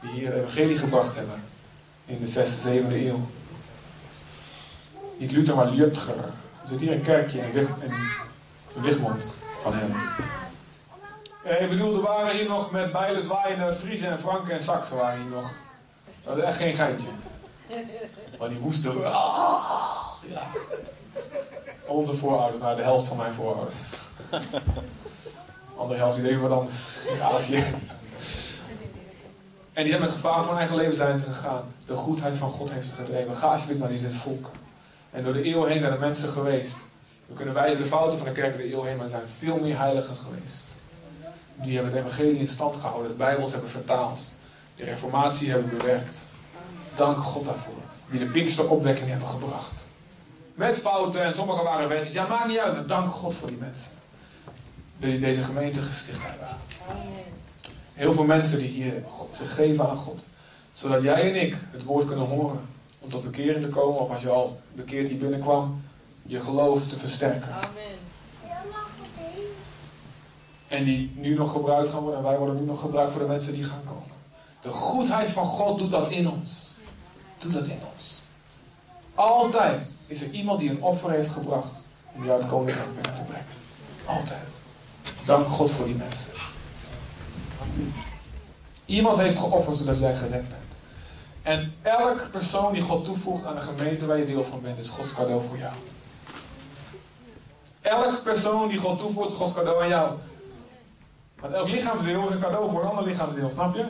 [0.00, 1.42] Die hier het evangelie gebracht hebben.
[2.04, 3.26] In de 6e, 7e eeuw.
[5.18, 6.16] Niet Luther, maar Lutger.
[6.62, 9.20] Er zit hier een kerkje in, Wig, in,
[9.60, 9.94] van hem.
[11.44, 14.96] Eh, ik bedoel, er waren hier nog met bijlen zwaaiende Friesen en Franken en Saksen
[14.96, 15.52] waren hier nog.
[16.24, 17.08] Dat is echt geen geintje.
[18.38, 19.12] Maar die moesten.
[19.12, 19.94] Ah,
[20.28, 20.42] ja.
[21.86, 23.76] Onze voorouders, nou de helft van mijn voorouders.
[25.76, 26.96] Andere helft, die deden wat anders.
[27.14, 27.64] In Azië.
[29.72, 31.74] En die hebben met gevaar voor hun eigen leven zijn gegaan.
[31.86, 33.36] De goedheid van God heeft ze gedreven.
[33.36, 34.50] Ga alsjeblieft naar dit volk.
[35.10, 36.76] En door de eeuwen heen zijn er mensen geweest.
[37.26, 39.28] We kunnen wijzen de fouten van de kerk door de eeuw heen, maar er zijn
[39.38, 40.64] veel meer heiligen geweest.
[41.54, 44.20] Die hebben het evangelie in stand gehouden, de Bijbels hebben vertaald,
[44.76, 46.16] de reformatie hebben bewerkt.
[46.96, 47.82] Dank God daarvoor.
[48.10, 49.86] Die de Pinksteropwekking hebben gebracht.
[50.54, 52.12] Met fouten en sommigen waren wettig.
[52.12, 53.90] Ja, maakt niet uit, maar dank God voor die mensen.
[54.96, 56.48] Die deze gemeente gesticht hebben.
[57.92, 60.28] Heel veel mensen die hier zich geven aan God.
[60.72, 62.60] Zodat jij en ik het woord kunnen horen.
[62.98, 64.00] Om tot bekering te komen.
[64.00, 65.82] Of als je al bekeerd hier binnenkwam.
[66.22, 67.52] Je geloof te versterken.
[67.52, 67.98] Amen.
[70.68, 72.18] En die nu nog gebruikt gaan worden.
[72.18, 74.16] En wij worden nu nog gebruikt voor de mensen die gaan komen.
[74.60, 76.76] De goedheid van God doet dat in ons.
[77.38, 78.22] Doet dat in ons.
[79.14, 81.86] Altijd is er iemand die een offer heeft gebracht.
[82.14, 83.46] Om jou het koninkrijk binnen te brengen.
[84.04, 84.58] Altijd.
[85.26, 86.32] Dank God voor die mensen.
[88.84, 90.67] Iemand heeft geofferd zodat jij gered bent.
[91.48, 94.90] En elk persoon die God toevoegt aan de gemeente waar je deel van bent, is
[94.90, 95.72] Gods cadeau voor jou.
[97.80, 100.18] Elk persoon die God toevoegt, Gods cadeau aan jou.
[101.40, 103.86] Want elk lichaamsdeel is een cadeau voor een ander lichaamsdeel, snap je?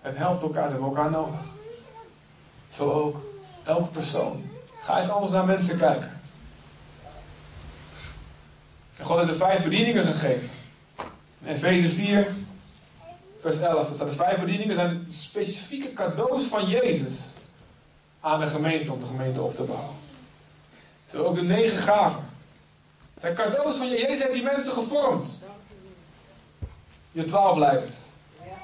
[0.00, 1.40] Het helpt elkaar, ze hebben elkaar nodig.
[2.68, 3.16] Zo ook.
[3.64, 4.50] Elke persoon.
[4.80, 6.20] Ga eens anders naar mensen kijken.
[8.96, 10.48] En God heeft de vijf bedieningen gegeven.
[11.40, 12.26] In Efeze 4,
[13.44, 13.88] vers 11.
[13.88, 17.12] Er staat de vijf bedieningen zijn specifieke cadeaus van Jezus
[18.20, 19.94] aan de gemeente om de gemeente op te bouwen.
[21.08, 22.28] Zo ook de negen gaven.
[23.14, 23.98] Het zijn cadeaus van je.
[23.98, 25.48] Jezus heeft die mensen gevormd.
[27.12, 27.96] Je twaalf leiders.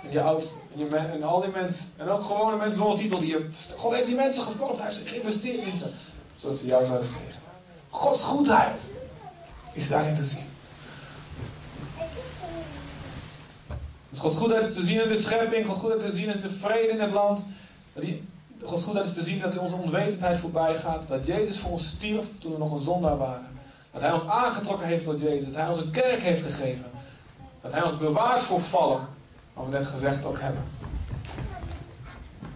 [0.05, 0.61] En je oudsten.
[0.75, 1.87] En, je en al die mensen.
[1.97, 3.19] En ook gewone mensen zonder titel.
[3.19, 4.79] Die je, God heeft die mensen gevormd.
[4.79, 5.91] Hij heeft geïnvesteerd in ze.
[6.37, 7.35] Zodat ze jou zouden zegenen.
[7.91, 8.81] Gods goedheid
[9.73, 10.49] is daarin te zien.
[14.11, 15.67] Dus Gods goedheid is te zien in de schepping.
[15.67, 17.47] Gods goedheid is te zien in de vrede in het land.
[17.93, 18.29] Die,
[18.63, 21.09] Gods goedheid is te zien dat onze onwetendheid voorbij gaat.
[21.09, 23.49] Dat Jezus voor ons stierf toen we nog een zondaar waren.
[23.93, 25.45] Dat Hij ons aangetrokken heeft tot Jezus.
[25.45, 26.91] Dat Hij ons een kerk heeft gegeven.
[27.63, 29.01] Dat Hij ons bewaart voor vallen.
[29.53, 30.65] Wat we net gezegd ook hebben.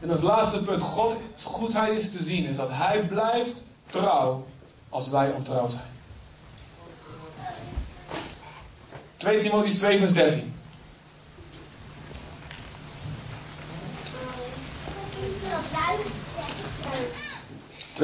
[0.01, 0.83] En als laatste punt.
[0.83, 2.47] Gods goedheid is te zien.
[2.47, 4.45] Is dat Hij blijft trouw
[4.89, 5.93] als wij ontrouw zijn.
[9.17, 10.54] 2 Timotheüs 2 vers 13.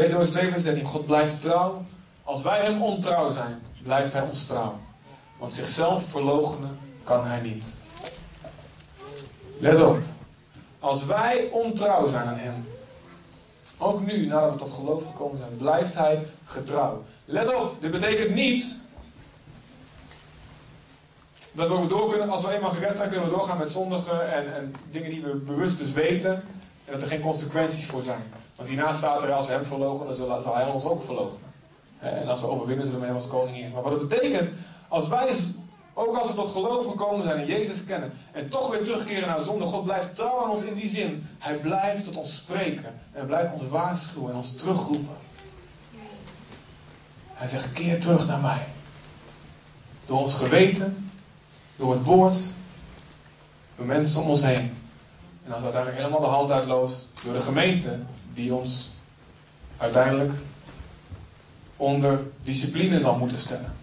[0.01, 0.85] Twee Timotheüs 2 vers 13.
[0.85, 1.85] God blijft trouw.
[2.25, 4.79] Als wij hem ontrouw zijn, blijft hij ons trouw.
[5.39, 7.77] Want zichzelf verloochenen kan hij niet.
[9.59, 9.99] Let op.
[10.79, 12.65] als wij ontrouw zijn aan hem.
[13.79, 17.03] Ook nu, nadat we tot geloof gekomen zijn, blijft hij getrouw.
[17.25, 18.87] Let op, dit betekent niet
[21.53, 24.55] dat we door kunnen, als we eenmaal gered zijn, kunnen we doorgaan met zondigen en,
[24.55, 26.45] en dingen die we bewust dus weten.
[26.91, 28.23] En dat er geen consequenties voor zijn.
[28.57, 31.39] Want hierna staat er, als we hem dan zal, hij ons ook verlogen.
[31.99, 33.75] En als we overwinnen, zullen we hem als koning eerst.
[33.75, 34.51] Maar wat het betekent,
[34.89, 35.35] als wij,
[35.95, 39.41] ook als we tot geloof gekomen zijn en Jezus kennen, en toch weer terugkeren naar
[39.41, 41.27] zonde, God blijft trouw aan ons in die zin.
[41.39, 42.99] Hij blijft tot ons spreken.
[43.13, 45.17] En blijft ons waarschuwen en ons terugroepen.
[47.33, 48.67] Hij zegt, keer terug naar mij.
[50.07, 51.11] Door ons geweten,
[51.77, 52.39] door het woord,
[53.77, 54.79] door mensen om ons heen.
[55.45, 57.99] En als uiteindelijk helemaal de hand uitloopt, door de gemeente,
[58.35, 58.89] die ons
[59.77, 60.33] uiteindelijk
[61.77, 63.77] onder discipline zal moeten stellen.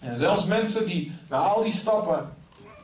[0.00, 2.32] En zelfs mensen die na al die stappen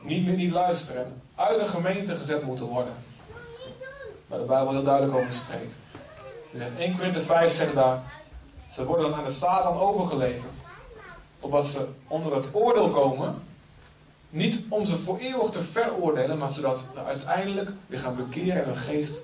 [0.01, 2.93] niet meer niet luisteren, uit een gemeente gezet moeten worden.
[4.27, 5.75] Waar de Bijbel heel duidelijk over spreekt.
[6.55, 8.01] Zegt 1 Korinther 5 zegt daar,
[8.71, 10.53] ze worden dan aan de Satan overgeleverd.
[11.39, 13.41] Opdat ze onder het oordeel komen.
[14.29, 18.65] Niet om ze voor eeuwig te veroordelen, maar zodat ze uiteindelijk weer gaan bekeren en
[18.65, 19.21] hun geest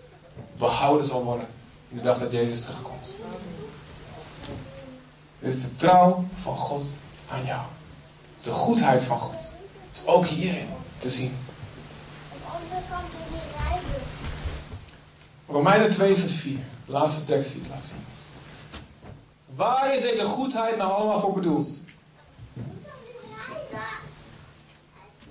[0.58, 1.48] behouden zal worden.
[1.90, 3.08] In de dag dat Jezus terugkomt.
[5.40, 6.86] Dit is de trouw van God
[7.30, 7.62] aan jou.
[8.42, 9.42] De goedheid van God.
[9.94, 11.38] Is ook hierin te zien.
[15.48, 16.58] Romeinen 2 vers 4.
[16.86, 18.06] De laatste tekst die ik laat zien.
[19.46, 21.85] Waar is deze goedheid nou allemaal voor bedoeld?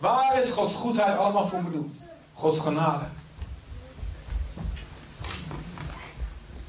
[0.05, 1.97] Waar is Gods goedheid allemaal voor bedoeld?
[2.33, 3.05] Gods genade.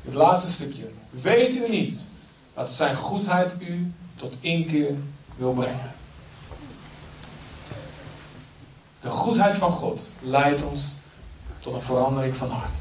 [0.01, 0.91] Het laatste stukje.
[1.09, 2.03] Weet u niet
[2.53, 4.95] dat zijn goedheid u tot inkeer
[5.35, 5.91] wil brengen?
[9.01, 10.93] De goedheid van God leidt ons
[11.59, 12.73] tot een verandering van hart.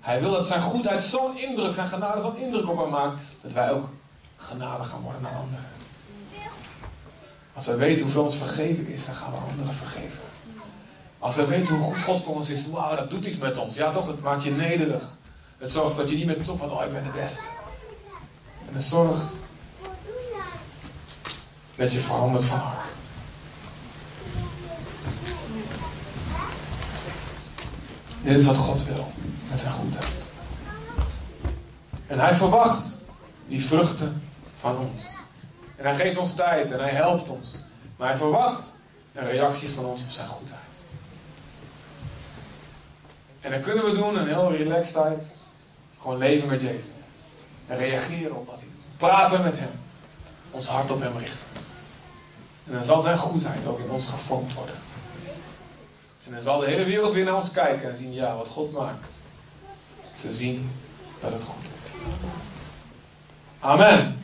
[0.00, 3.52] Hij wil dat zijn goedheid zo'n indruk, zijn genade zo'n indruk op hem maakt, dat
[3.52, 3.88] wij ook
[4.36, 5.64] genade gaan worden naar anderen.
[7.60, 10.18] Als wij weten hoeveel ons vergeven is, dan gaan we anderen vergeven.
[11.18, 13.74] Als wij weten hoe goed God voor ons is, wauw, dat doet iets met ons.
[13.74, 15.02] Ja toch, het maakt je nederig.
[15.58, 17.44] Het zorgt dat je niet meer toch van, oh ik ben de beste.
[18.68, 19.22] En het zorgt
[21.76, 22.86] dat je verandert van hart.
[28.22, 29.12] Dit is wat God wil
[29.48, 30.14] met zijn goedheid.
[32.06, 33.04] En hij verwacht
[33.48, 34.22] die vruchten
[34.56, 35.20] van ons.
[35.80, 37.48] En hij geeft ons tijd en hij helpt ons.
[37.96, 38.62] Maar hij verwacht
[39.12, 40.60] een reactie van ons op zijn goedheid.
[43.40, 45.22] En dan kunnen we doen een heel relaxed tijd.
[45.98, 46.84] Gewoon leven met Jezus.
[47.66, 48.96] En reageren op wat hij doet.
[48.96, 49.70] Praten met hem.
[50.50, 51.48] Ons hart op hem richten.
[52.66, 54.76] En dan zal zijn goedheid ook in ons gevormd worden.
[56.26, 58.72] En dan zal de hele wereld weer naar ons kijken en zien, ja, wat God
[58.72, 59.14] maakt.
[60.16, 60.70] Ze zien
[61.20, 61.90] dat het goed is.
[63.60, 64.18] Amen.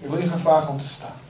[0.00, 1.27] Ik wil je gaan vragen om te staan.